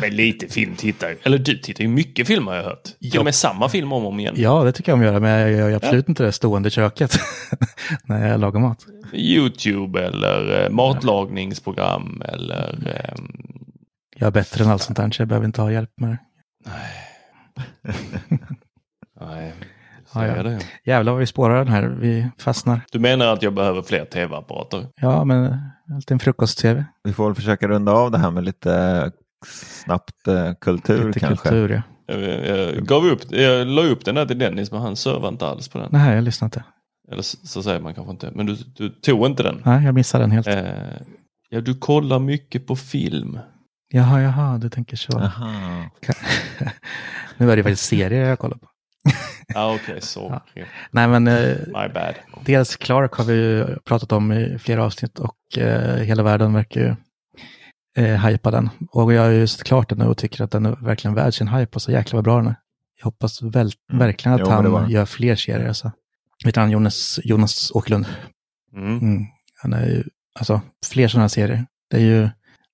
[0.00, 2.82] Men lite film tittar Eller du tittar ju mycket film har jag hört.
[2.84, 3.18] Till Ja.
[3.20, 4.34] och med samma film om och om igen.
[4.38, 6.66] Ja, det tycker jag om att göra, men jag gör ju absolut inte det stående
[6.68, 7.16] i köket
[8.04, 8.86] när jag lagar mat.
[9.12, 13.02] Youtube eller eh, matlagningsprogram eller...
[13.08, 13.30] ehm,
[14.16, 16.18] Jag är bättre än allt sånt här, så jag behöver inte ha hjälp med det.
[19.20, 19.52] nej,
[20.12, 20.42] så Ja, ja.
[20.42, 20.60] det.
[20.84, 22.80] Jävlar vad vi spårar den här, vi fastnar.
[22.92, 24.86] Du menar att jag behöver fler tv-apparater?
[25.00, 25.44] Ja, men
[25.94, 26.84] alltid en frukost-tv.
[27.04, 29.12] Vi får väl försöka runda av det här med lite
[29.46, 31.48] snabbt eh, kultur Lite kanske.
[31.48, 31.82] kultur, ja.
[32.06, 35.46] Jag, jag, gav upp, jag la upp den där till Dennis men han servade inte
[35.46, 35.88] alls på den.
[35.92, 36.64] Nej, jag lyssnar inte.
[37.12, 38.30] Eller så, så säger man kanske inte.
[38.34, 39.62] Men du, du tog inte den.
[39.64, 40.46] Nej, jag missade den helt.
[40.46, 40.64] Eh,
[41.48, 43.38] ja, du kollar mycket på film.
[43.92, 45.18] Jaha, jaha, du tänker så.
[45.18, 45.90] Aha.
[47.36, 48.66] nu är det faktiskt serier jag kollar på.
[49.54, 50.40] Ah, Okej, okay, så.
[50.90, 52.14] Nej, men eh, My bad.
[52.44, 56.80] dels Clark har vi ju pratat om i flera avsnitt och eh, hela världen verkar
[56.80, 56.94] ju
[57.96, 58.70] eh, hypa den.
[58.90, 61.34] Och jag har ju sett klart den nu och tycker att den är verkligen värd
[61.34, 62.56] sin hype och så jäkla vad bra den är.
[62.98, 63.98] Jag hoppas väl, Mm.
[63.98, 65.72] verkligen att Jo, han gör fler serier.
[65.72, 65.92] Så.
[66.44, 68.06] vet han Jonas, Jonas Åkerlund?
[68.76, 68.98] Mm.
[68.98, 69.24] Mm.
[69.62, 70.04] Han är ju,
[70.38, 71.66] alltså fler sådana här serier.
[71.90, 72.28] Det är ju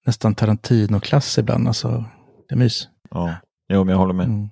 [0.07, 2.05] nästan Tarantino-klass ibland, alltså
[2.49, 2.89] det är mys.
[3.11, 3.35] Ja,
[3.68, 4.27] jo, men jag håller med.
[4.27, 4.49] Mm.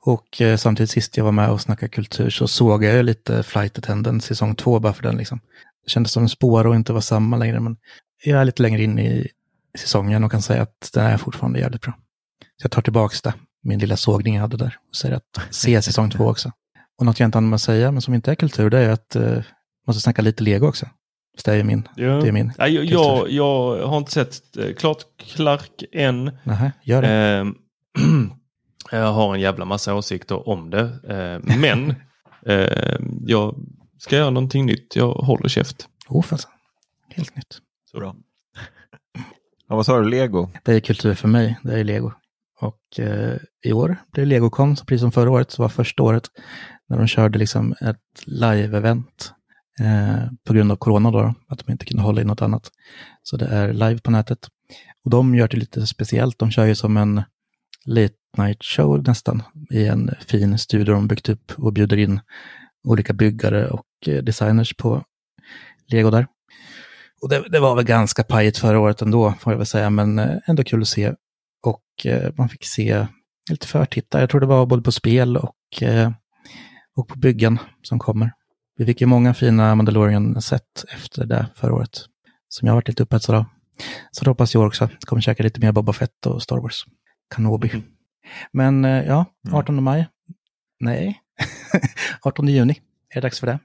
[0.00, 3.42] Och eh, samtidigt sist jag var med och snackade kultur så såg jag ju lite
[3.42, 5.40] Flight Attendant säsong två bara för den liksom.
[5.84, 7.76] Det kändes som en spår och inte var samma längre, men
[8.24, 9.28] jag är lite längre in i
[9.78, 11.92] säsongen och kan säga att den är fortfarande jävligt bra.
[12.56, 15.82] Så jag tar tillbaka det, min lilla sågning jag hade där, och säger att se
[15.82, 16.52] säsong två också.
[16.98, 18.90] Och något jag inte hann med att säga, men som inte är kultur, det är
[18.90, 19.38] att eh,
[19.86, 20.86] måste snacka lite lego också.
[21.38, 21.88] Så det är min.
[21.96, 22.06] Ja.
[22.06, 26.30] Det är min Ja, jag, jag, jag har inte sett eh, klart Clark än.
[26.44, 27.08] Nähä, gör det.
[27.08, 27.54] Ehm,
[28.90, 30.80] jag har en jävla massa åsikter om det.
[30.80, 31.94] Eh, men
[32.46, 33.54] eh, jag
[33.98, 34.96] ska göra någonting nytt.
[34.96, 35.88] Jag håller käft.
[36.08, 36.24] Oh.
[37.08, 37.58] Helt nytt.
[37.90, 37.98] Så.
[37.98, 38.16] Bra.
[39.70, 40.50] Ja, vad sa du, lego?
[40.64, 42.12] Det är kultur för mig, det är lego.
[42.60, 46.02] Och eh, i år blev det Legocon, så precis som förra året, så var första
[46.02, 46.28] året
[46.88, 49.32] när de körde liksom ett live-event
[49.80, 52.70] eh, på grund av corona då, att de inte kunde hålla i något annat.
[53.22, 54.38] Så det är live på nätet.
[55.04, 57.22] Och de gör det lite speciellt, de kör ju som en
[57.86, 62.20] late night show nästan, i en fin studio de byggt upp och bjuder in
[62.88, 65.04] olika byggare och eh, designers på
[65.86, 66.26] lego där.
[67.22, 70.18] Och det, det var väl ganska pajigt förra året ändå, får jag väl säga, men
[70.18, 71.14] eh, ändå kul att se.
[71.62, 73.06] Och eh, man fick se
[73.50, 74.20] lite förtittar.
[74.20, 76.10] Jag tror det var både på spel och, eh,
[76.96, 78.32] och på byggen som kommer.
[78.76, 82.04] Vi fick ju många fina Mandalorian-set efter det förra året.
[82.48, 83.44] Som jag har varit lite upphetsad av.
[84.10, 84.88] Så det hoppas jag också.
[85.06, 86.84] Kommer käka lite mer Boba Fett och Star Wars.
[87.36, 87.82] Kenobi.
[88.52, 90.06] Men eh, ja, 18 maj.
[90.80, 91.20] Nej,
[92.22, 93.58] 18 juni är det dags för det.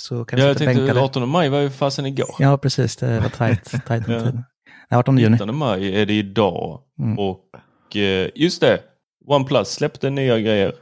[0.00, 0.86] Så kan vi Ja, jag sitta bänkade.
[0.86, 2.34] tänkte 18 maj var ju fasen igår.
[2.38, 2.96] Ja, precis.
[2.96, 3.64] Det var tajt.
[3.86, 4.18] tajt Ja.
[4.18, 4.44] tiden.
[4.90, 5.30] Nej, 18 juni.
[5.30, 6.80] 19 maj är det idag.
[6.98, 7.18] Mm.
[7.18, 8.80] Och eh, just det,
[9.26, 10.72] OnePlus släppte nya grejer.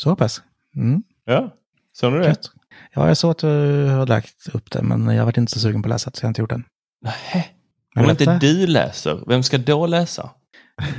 [0.00, 0.42] Så pass.
[0.76, 1.02] Mm.
[1.24, 1.54] Ja,
[1.92, 2.26] såg ni det?
[2.26, 2.50] Gött.
[2.94, 5.82] Ja, jag såg att du har lagt upp det, men jag var inte så sugen
[5.82, 6.64] på att läsa det, så jag har inte gjort den.
[7.02, 7.54] Nej.
[7.94, 10.30] Men Om inte du läser, vem ska då läsa?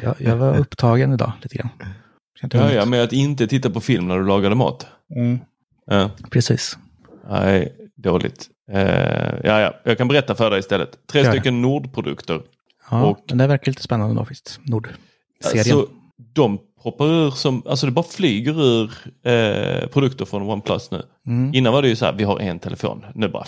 [0.04, 1.70] Jag, jag var upptagen idag lite grann.
[2.42, 4.88] Ja, ja, med att inte titta på film när du lagade mat.
[5.16, 5.40] Mm.
[5.86, 6.12] Ja.
[6.32, 6.78] Precis.
[7.30, 8.50] Nej, dåligt.
[8.72, 8.80] Eh,
[9.44, 11.08] ja, ja, jag kan berätta för dig istället.
[11.08, 11.30] Tre det.
[11.32, 12.42] stycken Nordprodukter.
[12.92, 14.60] Ja, Och- det verkar lite spännande då faktiskt.
[14.64, 15.60] Nord-serien.
[15.60, 15.88] Alltså,
[16.34, 18.92] de poppar ur som, alltså det bara flyger ur
[19.24, 21.02] eh, produkter från OnePlus nu.
[21.28, 21.54] Mm.
[21.54, 23.06] Innan var det ju så här, vi har en telefon.
[23.16, 23.46] Nu bara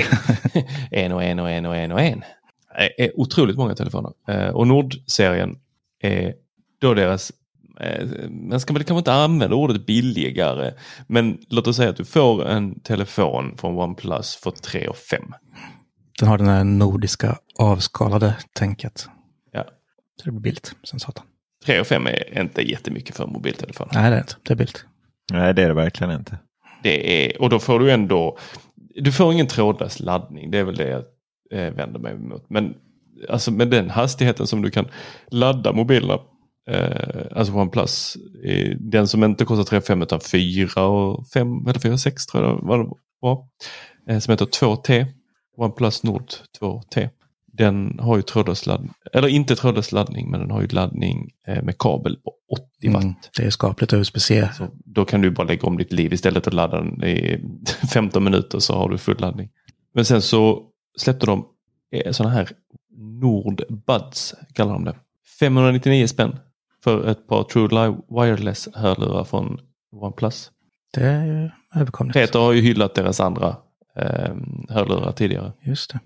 [0.90, 2.22] en och en och en och en och en.
[2.96, 4.12] Det är otroligt många telefoner.
[4.28, 5.56] Eh, och Nord-serien
[6.00, 6.34] är
[6.80, 7.32] då deras,
[8.30, 10.72] man ska väl kanske inte använda ordet billigare,
[11.06, 15.22] men låt oss säga att du får en telefon från OnePlus för 3 och 5.
[16.18, 19.08] Den har den här nordiska avskalade tänket.
[19.52, 19.64] Ja.
[20.16, 21.24] Så det blir billigt, som satan.
[21.66, 23.88] 3 och 5 är inte jättemycket för en mobiltelefon.
[23.92, 24.34] Nej, det är inte.
[24.42, 24.84] Det är billigt.
[25.32, 26.38] Nej, det är det verkligen inte.
[26.82, 28.38] Det är, och då får du ändå,
[28.94, 31.04] du får ingen trådlös laddning, det är väl det jag
[31.50, 32.46] eh, vänder mig emot.
[32.50, 32.74] Men
[33.28, 34.88] alltså med den hastigheten som du kan
[35.30, 36.18] ladda mobilerna,
[36.68, 41.80] eh, alltså OnePlus, eh, den som inte kostar 3 5 utan 4 och 5 eller
[41.80, 42.90] 4 6 tror jag var, det
[43.20, 43.46] var
[44.08, 45.06] eh, som heter 2T,
[45.56, 47.08] OnePlus Nord 2T.
[47.52, 51.62] Den har ju trådlös laddning, eller inte trådlös laddning, men den har ju laddning eh,
[51.62, 52.32] med kabel på
[52.80, 53.02] 80 watt.
[53.02, 53.14] Mm.
[53.36, 54.48] Det är skapligt USB-C.
[54.56, 57.40] Så då kan du bara lägga om ditt liv istället och ladda den i
[57.92, 59.48] 15 minuter så har du full laddning.
[59.94, 60.62] Men sen så
[60.98, 61.46] släppte de
[62.10, 62.48] sådana här
[62.96, 64.96] Nord Buds, kallar de det.
[65.40, 66.38] 599 spänn
[66.84, 69.60] för ett par True Live Wireless hörlurar från
[69.92, 70.50] OnePlus.
[70.94, 71.50] Det är ju
[71.80, 72.14] överkomligt.
[72.14, 73.56] Peter har ju hyllat deras andra
[73.96, 74.34] eh,
[74.68, 75.52] hörlurar tidigare.
[75.62, 76.00] Just det.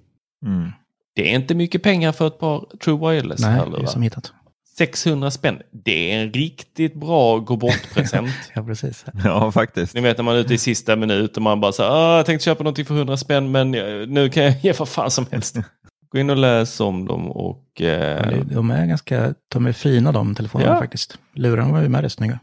[0.47, 0.71] Mm.
[1.15, 3.87] Det är inte mycket pengar för ett par True Wireless Nej, det är hörlurar.
[3.87, 4.33] som hittat.
[4.79, 5.63] 600 spänn.
[5.85, 8.31] Det är en riktigt bra gå bort-present.
[8.55, 9.05] Ja, precis.
[9.25, 9.95] Ja, faktiskt.
[9.95, 12.17] Ni vet när man är ute i sista minut och man bara så här, "Ah,
[12.17, 15.11] jag tänkte köpa någonting för 100 spänn men eh, nu kan jag ge vad fan
[15.11, 15.57] som helst.
[16.13, 17.81] Gå in och läs om dem och...
[17.81, 20.79] Eh, De är ganska, de är fina de telefonerna Ja.
[20.79, 21.19] faktiskt.
[21.35, 22.39] Lurarna var ju med det snygga.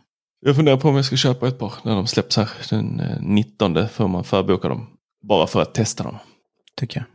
[0.45, 3.17] jag funderar på om jag ska köpa ett par när de släpps här den eh,
[3.21, 4.87] 19 får man förboka dem.
[5.23, 6.15] Bara för att testa dem.
[6.77, 7.05] Tycker jag.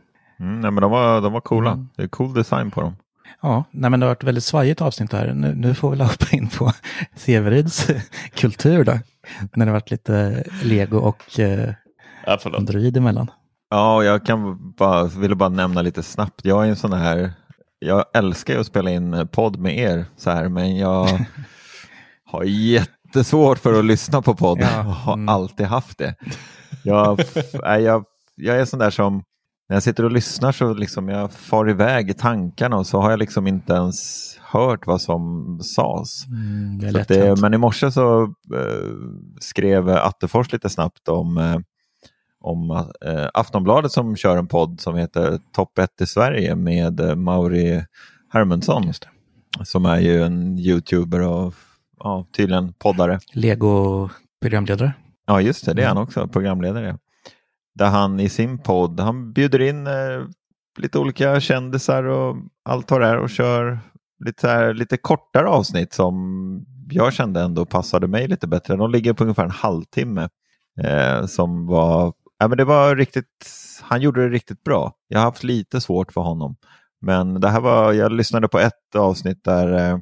[0.47, 1.71] Mm, nej, men de var, de var coola.
[1.71, 1.89] Mm.
[1.97, 2.95] Det är cool design på dem.
[3.41, 5.33] Ja, nej men det har varit ett väldigt svajigt avsnitt här.
[5.33, 6.71] Nu, nu får vi hoppa in på
[7.15, 7.87] Severids
[8.33, 8.99] kultur då.
[9.55, 11.73] När det har varit lite lego och eh,
[12.25, 12.39] Ja.
[12.57, 13.31] Android emellan.
[13.69, 16.41] Ja, jag kan bara, ville bara nämna lite snabbt.
[16.43, 17.33] Jag är en sån här,
[17.79, 21.25] jag älskar ju att spela in eh, podd med er så här, men jag
[22.25, 25.29] har jättesvårt för att lyssna på podd Ja, och har mm.
[25.29, 26.15] alltid haft det.
[26.83, 27.19] Jag,
[27.63, 28.05] jag,
[28.35, 29.23] jag är sån där som,
[29.69, 33.09] när jag sitter och lyssnar så liksom jag far iväg i tankarna och så har
[33.09, 36.25] jag liksom inte ens hört vad som sades.
[36.27, 38.23] Mm, det det, men i morse så
[38.55, 38.91] eh,
[39.39, 41.57] skrev Attefors lite snabbt om, eh,
[42.45, 42.71] om
[43.05, 47.85] eh, Aftonbladet som kör en podd som heter Topp 1 i Sverige med eh, Mauri
[48.29, 48.93] Hermundsson.
[49.63, 51.53] Som är ju en youtuber och
[51.99, 53.19] ja, tydligen poddare.
[53.33, 54.93] Lego-programledare.
[55.27, 56.97] Ja, just det, det är han också, programledare.
[57.75, 59.93] Där han i sin podd, han bjuder in eh,
[60.77, 63.79] lite olika kändisar och allt vad det är och kör
[64.25, 68.75] lite, så här, lite kortare avsnitt som jag kände ändå passade mig lite bättre.
[68.75, 70.29] De ligger på ungefär en halvtimme.
[70.83, 73.49] Eh, som var, ja, men det var riktigt,
[73.81, 74.93] han gjorde det riktigt bra.
[75.07, 76.55] Jag har haft lite svårt för honom.
[77.01, 79.97] Men det här var, jag lyssnade på ett avsnitt där, eh,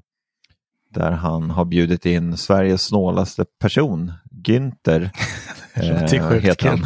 [0.89, 5.09] där han har bjudit in Sveriges snålaste person, Günther.
[6.39, 6.85] heter han.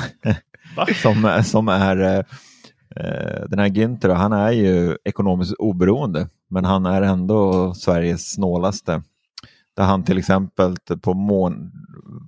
[1.02, 2.24] Som, som är eh,
[2.96, 9.02] eh, den här Günther, han är ju ekonomiskt oberoende, men han är ändå Sveriges snålaste.
[9.76, 11.72] Där han till exempel på mån,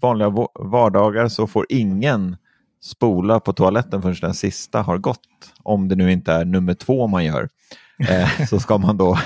[0.01, 2.37] vanliga va- vardagar så får ingen
[2.83, 5.19] spola på toaletten förrän den sista har gått.
[5.63, 7.49] Om det nu inte är nummer två man gör.
[8.09, 9.17] Eh, så ska man då,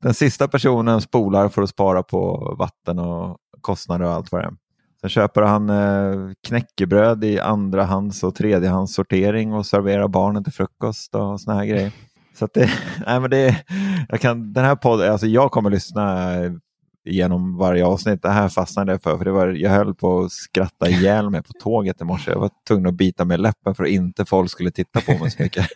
[0.00, 4.46] den sista personen spolar för att spara på vatten och kostnader och allt vad det
[4.46, 4.52] är.
[5.00, 11.40] Sen köper han eh, knäckebröd i andrahands och tredjehandssortering och serverar barnen till frukost och
[11.40, 11.92] såna här grejer.
[12.34, 12.70] Så att det,
[13.06, 13.64] nej men det,
[14.08, 16.28] jag kan, den här podden, alltså jag kommer lyssna
[17.04, 18.22] genom varje avsnitt.
[18.22, 21.42] Det här fastnade jag för, för det var, jag höll på att skratta ihjäl mig
[21.42, 22.30] på tåget i morse.
[22.30, 25.18] Jag var tvungen att bita mig i läppen för att inte folk skulle titta på
[25.18, 25.66] mig så mycket.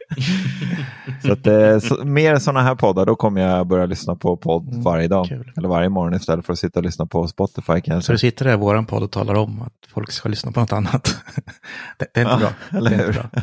[1.27, 4.83] så att, eh, så, mer sådana här poddar, då kommer jag börja lyssna på podd
[4.85, 5.29] varje dag.
[5.57, 8.03] Eller varje morgon istället för att sitta och lyssna på Spotify kanske.
[8.07, 10.61] Så du sitter där i våran podd och talar om att folk ska lyssna på
[10.61, 11.17] något annat.
[11.99, 12.79] det, det är inte Ja, bra.
[12.79, 13.07] eller det är hur?
[13.09, 13.43] inte bra.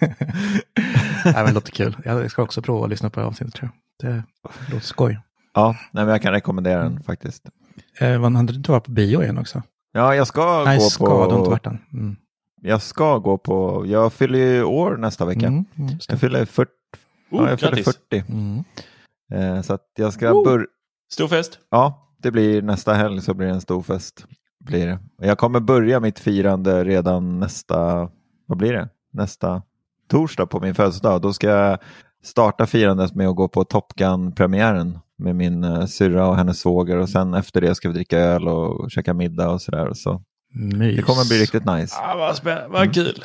[1.24, 1.96] Nej, men det låter kul.
[2.04, 3.70] Jag ska också prova att lyssna på avsnittet tror
[4.02, 4.12] jag.
[4.12, 4.22] Det
[4.72, 5.18] låter skoj.
[5.54, 7.48] Ja, nej, men jag kan rekommendera den faktiskt.
[7.98, 9.62] Eh, vad hade du inte varit på bio igen också?
[9.92, 11.26] Ja, jag ska Nej, gå ska, på...
[11.26, 11.78] du har inte varit än.
[11.92, 12.16] Mm.
[12.62, 13.84] Jag ska gå på...
[13.86, 15.46] Jag fyller ju år nästa vecka.
[15.46, 16.70] Mm, mm, jag fyller 40.
[17.30, 17.96] Oh, ja, jag fyller grattis.
[18.10, 18.24] 40.
[18.28, 18.64] Mm.
[19.32, 20.44] Eh, så att jag ska Oh.
[20.44, 20.66] börja...
[21.12, 21.58] Stor fest.
[21.70, 24.26] Ja, det blir nästa helg så blir det en stor fest.
[24.64, 24.98] Blir det.
[25.26, 28.08] Jag kommer börja mitt firande redan nästa...
[28.46, 28.88] Vad blir det?
[29.12, 29.62] Nästa
[30.08, 31.20] torsdag på min födelsedag.
[31.20, 31.78] Då ska jag
[32.22, 36.96] starta firandet med att gå på Top Gun-premiären med min uh, syrra och hennes svåger
[36.96, 39.90] och sen efter det ska vi dricka öl och käka middag och sådär.
[39.94, 40.22] Så
[40.54, 40.96] Mys.
[40.96, 41.96] det kommer bli riktigt nice.
[42.02, 43.24] Ah, vad, spä- vad kul.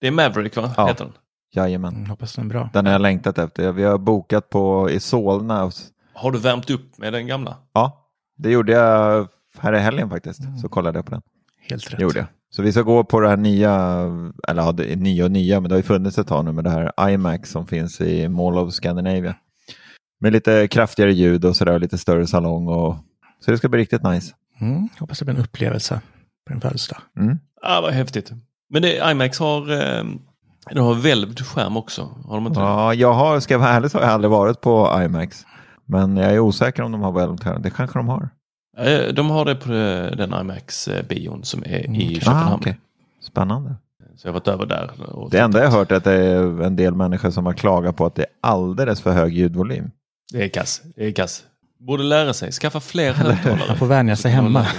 [0.00, 0.74] Det är Maverick va?
[0.76, 0.86] Ja.
[0.86, 1.12] Heter den.
[1.54, 1.94] Jajamän.
[1.94, 2.70] Mm, hoppas den är bra.
[2.72, 3.72] Den har jag längtat efter.
[3.72, 5.70] Vi har bokat på i Solna.
[6.14, 7.56] Har du värmt upp med den gamla?
[7.72, 9.28] Ja, det gjorde jag
[9.58, 10.40] här i helgen faktiskt.
[10.40, 10.58] Mm.
[10.58, 11.22] Så kollade jag på den.
[11.70, 12.00] Helt rätt.
[12.00, 12.26] Gjorde jag.
[12.50, 13.72] Så vi ska gå på det här nya,
[14.48, 16.52] eller ja, det är nya och nya, men det har ju funnits ett tag nu
[16.52, 19.34] med det här IMAX som finns i Mall of Scandinavia.
[20.20, 22.68] Med lite kraftigare ljud och sådär, lite större salong.
[22.68, 22.96] Och...
[23.44, 24.34] Så det ska bli riktigt nice.
[24.60, 26.00] Mm, hoppas det blir en upplevelse
[26.46, 27.00] på din födelsedag.
[27.18, 27.38] Mm.
[27.62, 28.32] Ah, vad häftigt.
[28.70, 30.04] Men det, IMAX har, eh,
[30.74, 32.02] de har välvd skärm också.
[32.24, 32.60] Har de inte?
[32.60, 35.46] Ja, jag har, ska jag vara ärlig så har jag aldrig varit på IMAX.
[35.84, 37.58] Men jag är osäker om de har väldigt här.
[37.58, 38.28] Det kanske de har.
[38.78, 42.54] Eh, De har det på eh, den IMAX-bion som är i Ah, Köpenhamn.
[42.54, 42.80] okej.
[43.22, 43.74] Spännande.
[44.16, 44.90] Så jag har varit över där.
[45.16, 47.52] Och Det enda jag har hört är att det är en del människor som har
[47.52, 49.90] klagat på att det är alldeles för hög ljudvolym.
[50.32, 50.82] Det är kass.
[50.96, 51.44] Det är kass.
[51.78, 52.52] Borde lära sig.
[52.52, 53.68] Skaffa fler högtalare.
[53.68, 54.66] Man får vänja sig hemma.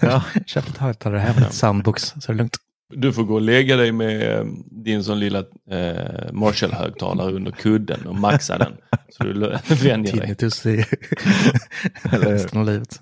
[0.00, 0.24] Ja.
[0.46, 2.56] Köp ett högtalare hem, ett soundbox, så är det lugnt.
[2.94, 4.44] Du får gå och lägga dig med eh,
[4.84, 5.38] din sån lilla
[5.70, 8.72] eh, Marshall-högtalare under kudden och maxa den.
[9.08, 9.32] Så du
[9.68, 10.20] vänjer dig.
[10.20, 10.76] Tinnitus i
[12.02, 13.00] resten av livet.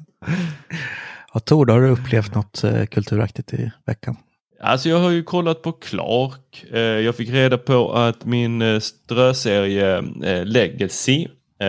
[1.34, 4.16] Ja, Tor, har du upplevt något eh, kulturaktigt i veckan?
[4.64, 6.64] Alltså jag har ju kollat på Clark.
[6.72, 11.26] Eh, Jag fick reda på att min eh, ströserie eh, Legacy,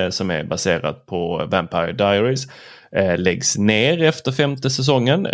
[0.10, 2.48] som är baserad på Vampire Diaries,
[3.18, 5.28] läggs ner efter femte säsongen.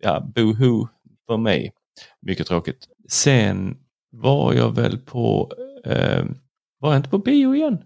[0.00, 0.88] Ja, boohoo
[1.26, 1.72] för mig.
[2.22, 2.88] Mycket tråkigt.
[3.08, 3.76] Sen
[4.10, 5.52] var jag väl på,
[6.80, 7.78] var jag inte på bio igen?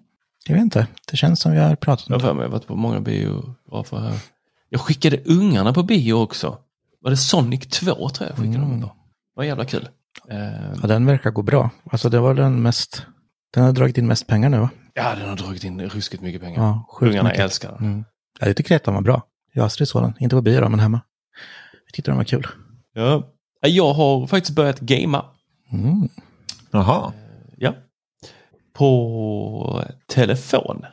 [0.49, 2.77] Jag vet inte, det känns som vi har pratat om mig jag har varit på
[2.77, 4.19] många biografer här.
[4.69, 6.59] Jag skickade ungarna på bio också.
[7.07, 8.87] Var det Sonic 2 tror jag skickade dem på.
[8.87, 8.93] Det
[9.37, 9.89] var jävla kul.
[10.31, 10.39] Eh,
[10.83, 11.71] Ja, den verkar gå bra.
[11.91, 13.07] Alltså det var den mest,
[13.55, 14.71] den har dragit in mest pengar nu va?
[14.95, 16.63] Ja, den har dragit in ruskigt mycket pengar.
[16.63, 17.41] Ja, Ungarna mycket.
[17.45, 17.79] älskar den.
[17.79, 18.05] Mm.
[18.41, 19.23] Ja, jag tycker att den var bra.
[19.53, 21.01] Jag och Astrid såg den, inte på bio då, men hemma.
[21.87, 22.47] Jag tyckte den var kul.
[22.93, 23.23] Ja.
[23.61, 25.25] Jag har faktiskt börjat gamea.
[25.73, 26.09] Mm.
[26.71, 27.13] Jaha.
[27.57, 27.75] Ja.
[28.73, 30.85] På telefon.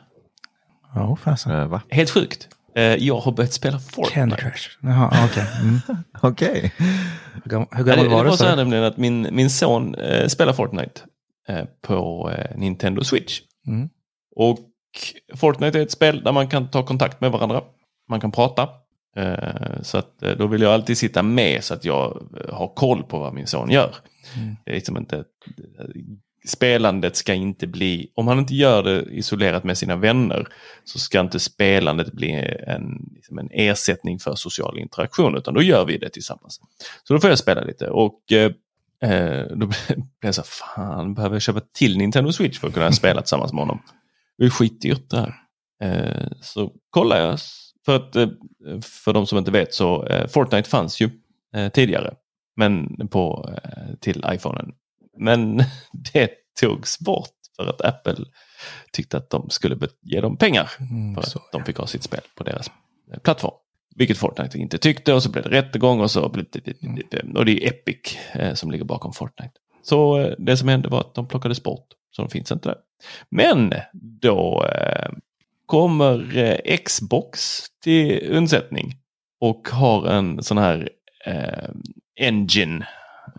[0.94, 1.52] Ja, fasen.
[1.52, 1.82] Eh, va?
[1.90, 2.48] Helt sjukt.
[2.76, 4.14] Eh, Jag har börjat spela Fortnite.
[4.14, 4.68] Candy Crush.
[4.80, 5.44] Jaha, okej.
[5.62, 5.78] Mm.
[6.22, 6.72] Okej.
[7.38, 8.28] Hur gammal det, var det du?
[8.30, 11.00] var så här nämligen att min, min son eh, spelar Fortnite
[11.48, 13.40] eh, på eh, Nintendo Switch.
[13.66, 13.88] Mm.
[14.36, 14.58] Och
[15.34, 17.62] Fortnite är ett spel där man kan ta kontakt med varandra.
[18.08, 18.68] Man kan prata.
[19.16, 22.22] Eh, Så att eh, då vill jag alltid sitta med så att jag
[22.52, 23.94] har koll på vad min son gör.
[24.36, 24.56] Mm.
[24.64, 25.24] Det är liksom inte,
[26.46, 30.48] spelandet ska inte bli, om han inte gör det isolerat med sina vänner
[30.84, 35.84] så ska inte spelandet bli en, liksom en ersättning för social interaktion utan då gör
[35.84, 36.60] vi det tillsammans.
[37.04, 38.52] Så då får jag spela lite och eh,
[39.10, 42.74] eh då blev jag så här, fan behöver jag köpa till Nintendo Switch för att
[42.74, 43.82] kunna spela tillsammans med honom?
[44.38, 45.34] Det är skitdyrt det här.
[45.82, 47.38] Eh, så kollar jag,
[47.84, 48.28] för att eh,
[48.82, 51.10] för de som inte vet så eh, Fortnite fanns ju
[51.54, 52.14] eh, tidigare
[52.56, 54.72] men på, eh, till iPhonen.
[55.16, 55.56] Men
[56.12, 58.24] det togs bort för att Apple
[58.92, 62.02] tyckte att de skulle ge dem pengar Mm, för att så, de fick ha sitt
[62.02, 62.70] spel på deras
[63.12, 63.54] eh, plattform.
[63.96, 67.64] Vilket Fortnite inte tyckte och så blev det rättegång och så blev det, och det
[67.64, 69.52] är Epic eh, som ligger bakom Fortnite.
[69.82, 72.78] Så eh, det som hände var att de plockades bort, så de finns inte där.
[73.30, 73.74] Men
[74.20, 74.70] då
[75.66, 78.94] kommer Xbox till undsättning
[79.40, 80.88] och har en sån här
[81.26, 81.68] eh,
[82.20, 82.86] engine,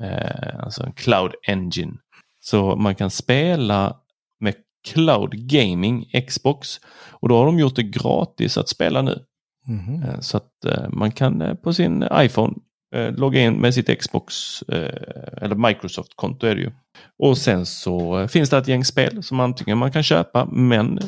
[0.01, 1.93] eh, alltså en cloud engine.
[2.41, 3.95] Så man kan spela
[4.39, 4.53] med
[4.87, 6.79] cloud gaming Xbox
[7.09, 9.25] och då har de gjort det gratis att spela nu.
[9.67, 10.03] Mhm.
[10.03, 12.53] Eh, Så att eh, man kan eh, på sin iPhone
[12.95, 16.71] eh, logga in med sitt Xbox eh, eller Microsoft-konto är det ju.
[17.19, 20.99] Och sen så finns det ett gäng spel som antingen man kan köpa men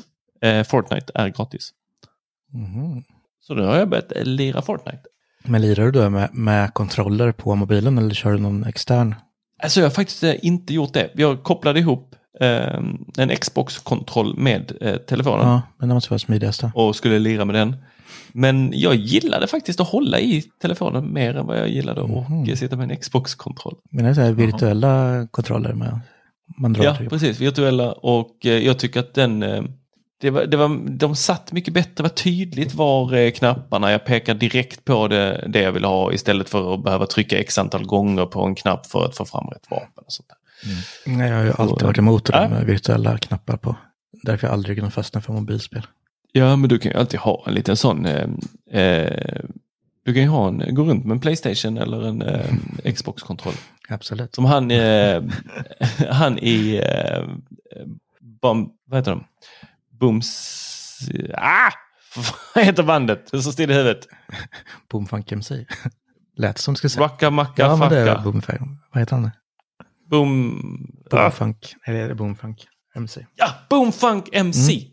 [0.68, 1.72] Fortnite är gratis.
[2.54, 3.04] Mhm.
[3.40, 5.02] Så nu har jag börjat lira Fortnite.
[5.44, 9.16] Men lirar du med, med kontroller på mobilen eller kör du någon extern?
[9.64, 11.10] Alltså jag har faktiskt eh, inte gjort det.
[11.16, 12.78] Jag kopplade ihop eh,
[13.18, 16.72] en Xbox-kontroll med eh, telefonen Ja, men det måste vara smidigast då.
[16.76, 17.76] och skulle lira med den.
[18.32, 22.52] Men jag gillade faktiskt att hålla i telefonen mer än vad jag gillade Mhm.
[22.54, 23.76] att sitta med en Xbox-kontroll.
[23.92, 26.00] Men det är så här virtuella kontroller med
[26.60, 27.40] man drar Ja, precis.
[27.42, 29.64] Virtuella och eh, jag tycker att den eh,
[30.20, 34.06] det var, det var, de satt mycket bättre, det var tydligt var eh, knapparna, jag
[34.06, 37.86] pekar direkt på det, det jag vill ha istället för att behöva trycka x antal
[37.86, 40.04] gånger på en knapp för att få fram rätt vapen.
[40.06, 40.38] Och sånt där.
[41.06, 42.66] Nej, jag har ju alltid varit emot där ja.
[42.66, 43.76] virtuella knappar på.
[44.24, 45.88] Därför jag aldrig kunnat fastna för mobilspel.
[46.32, 48.06] Ja, men du kan ju alltid ha en liten sån.
[48.06, 48.30] Eh,
[48.72, 49.42] eh,
[50.06, 52.56] du kan ju ha en, gå runt med en Playstation eller en eh,
[52.94, 53.54] Xbox-kontroll.
[53.90, 54.36] Absolut.
[54.36, 55.24] Som han, eh,
[56.10, 57.24] han i, eh,
[58.42, 59.24] bom, vad heter de?
[60.00, 61.00] Booms,
[61.38, 61.72] ah!
[62.56, 63.32] Vad heter bandet?
[63.32, 64.08] Det så still i huvudet.
[64.92, 65.66] Boomfunk MC.
[66.38, 67.04] Lät som du skulle säga.
[67.06, 68.22] Rocka macka Ja, men det är.
[68.22, 68.62] Boomfunk.
[68.94, 69.32] Vad heter han?
[70.10, 70.88] Boom...
[71.12, 71.18] Ah.
[71.22, 71.76] Boomfunk.
[71.86, 73.26] Eller är det Boomfunk MC?
[73.36, 74.74] Ja, Boomfunk MC.
[74.74, 74.86] Mm.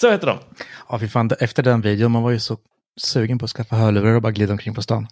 [0.00, 0.38] Så heter de.
[0.88, 1.30] Ja, fy fan.
[1.40, 2.58] Efter den videon, man var ju så
[3.00, 5.06] sugen på att skaffa hörlurar och bara glida omkring på stan.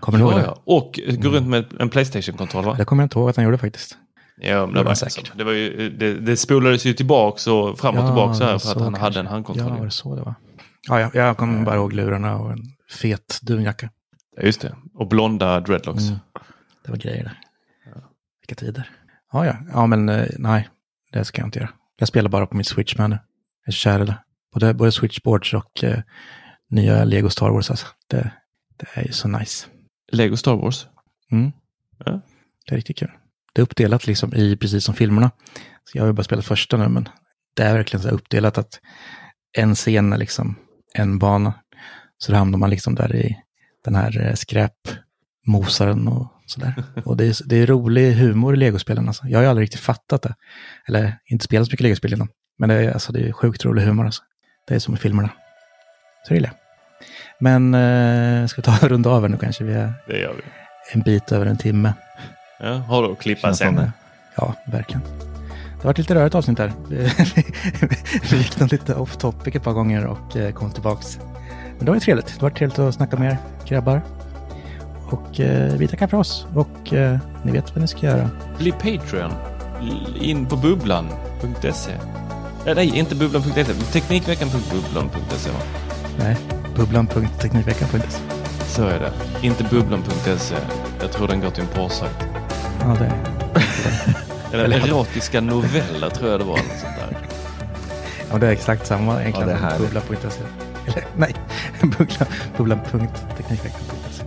[0.00, 0.44] Kommer du ihåg Ja, det?
[0.44, 0.62] ja.
[0.64, 2.74] Och gå runt med en Playstation-kontroll va?
[2.78, 3.96] Det kommer jag inte ihåg att han gjorde faktiskt.
[4.36, 5.32] Ja, men det, var säkert.
[5.36, 8.58] Det, var ju, det, det spolades ju tillbaks och fram och Ja, tillbaks så här
[8.58, 9.02] för att han kanske.
[9.02, 9.68] hade en handkontroll.
[9.72, 10.34] Ja, var det så det var?
[10.88, 13.90] Ja, ja jag kommer bara ihåg lurarna och en fet dunjacka.
[14.36, 14.76] Ja, just det.
[14.94, 16.02] Och blonda dreadlocks.
[16.02, 16.18] Mm.
[16.84, 17.38] Det var grejer där.
[18.40, 18.90] Vilka tider.
[19.32, 19.56] Ja, ja.
[19.72, 20.68] Ja, men eh, nej.
[21.12, 21.70] Det ska jag inte göra.
[21.98, 23.18] Jag spelar bara på mitt Switch med nu.
[23.64, 24.18] Jag är kär i det.
[24.52, 25.98] Både, både Switchboards och eh,
[26.70, 27.86] nya Lego Star Wars alltså.
[28.08, 28.32] Det,
[28.76, 29.66] det är ju så nice.
[30.12, 30.86] Lego Star Wars.
[31.32, 31.52] Mm.
[32.04, 32.20] Ja.
[32.66, 33.10] Det är riktigt kul.
[33.54, 35.30] Det är uppdelat liksom i precis som filmerna.
[35.84, 37.08] Så jag har ju bara spelat första nu, men
[37.56, 38.80] det är verkligen så uppdelat att
[39.58, 40.54] en scen är liksom
[40.94, 41.54] en bana.
[42.18, 43.36] Så då hamnar man liksom där i
[43.84, 46.84] den här eh, skräpmosaren och sådär.
[47.04, 49.08] Och det är, det är rolig humor i legospelen.
[49.08, 49.26] Alltså.
[49.26, 50.34] Jag har ju aldrig riktigt fattat det.
[50.88, 52.28] Eller inte spelat så mycket legospel innan.
[52.58, 54.04] Men det är, alltså, det är sjukt rolig humor.
[54.04, 54.22] Alltså.
[54.68, 55.28] Det är som i filmerna.
[56.24, 56.56] Så det gillar jag.
[57.40, 59.64] Men eh, ska vi ta och runda av här nu kanske?
[59.64, 60.42] Vi är Det gör vi.
[60.92, 61.94] en bit över en timme.
[62.62, 63.92] Ja, har du att klippa sen?
[64.36, 65.02] Ja, verkligen.
[65.02, 66.72] Det har varit lite rörigt avsnitt här.
[68.30, 71.18] Vi gick nog lite off topic ett par gånger och eh, kom tillbaks.
[71.76, 72.26] Men det var ju trevligt.
[72.26, 73.36] Det var trevligt att snacka med er
[73.68, 74.02] grabbar.
[75.10, 76.46] Och eh, vi tackar för oss.
[76.54, 78.30] Och eh, ni vet vad ni ska göra.
[78.58, 79.32] Bli Patreon.
[80.20, 81.92] In på bubblan.se.
[82.66, 83.64] Ja, nej, inte bubblan.se.
[83.92, 85.50] Teknikveckan.bubblan.se?
[86.18, 86.36] Nej,
[86.76, 88.18] bubblan.teknikveckan.se.
[88.66, 89.12] Så är det.
[89.46, 90.56] Inte bubblan.se.
[91.00, 92.31] Jag tror den går till en porrsajt.
[92.82, 93.12] Ja, det
[94.52, 96.56] Eller Eller- erotiska noveller tror jag det var.
[96.56, 97.16] Något sånt där.
[98.32, 99.48] Ja, det är exakt samma egentligen.
[99.48, 99.92] Ja, det är härligt.
[99.92, 100.40] Bubblan.se.
[100.86, 101.34] Eller nej,
[101.82, 102.26] bubblan-
[102.56, 104.24] bubblan.teknikveckan.se.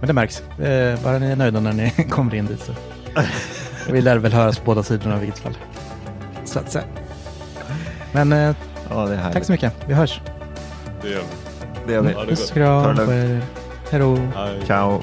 [0.00, 0.40] Men det märks.
[0.40, 2.72] Eh, bara ni är nöjda när ni kommer in dit så.
[3.92, 5.56] Vi lär väl höras på båda sidorna i vilket fall.
[6.44, 6.84] Så att säga.
[8.12, 8.54] Men eh,
[8.90, 9.72] Ja, är tack så mycket.
[9.86, 10.20] Vi hörs.
[11.02, 11.24] Det gör vi.
[11.86, 12.14] Det gör vi.
[12.28, 13.40] Puss och kram på er.
[13.90, 14.16] Hej då.
[14.16, 14.60] Hej.
[14.66, 15.02] Ciao.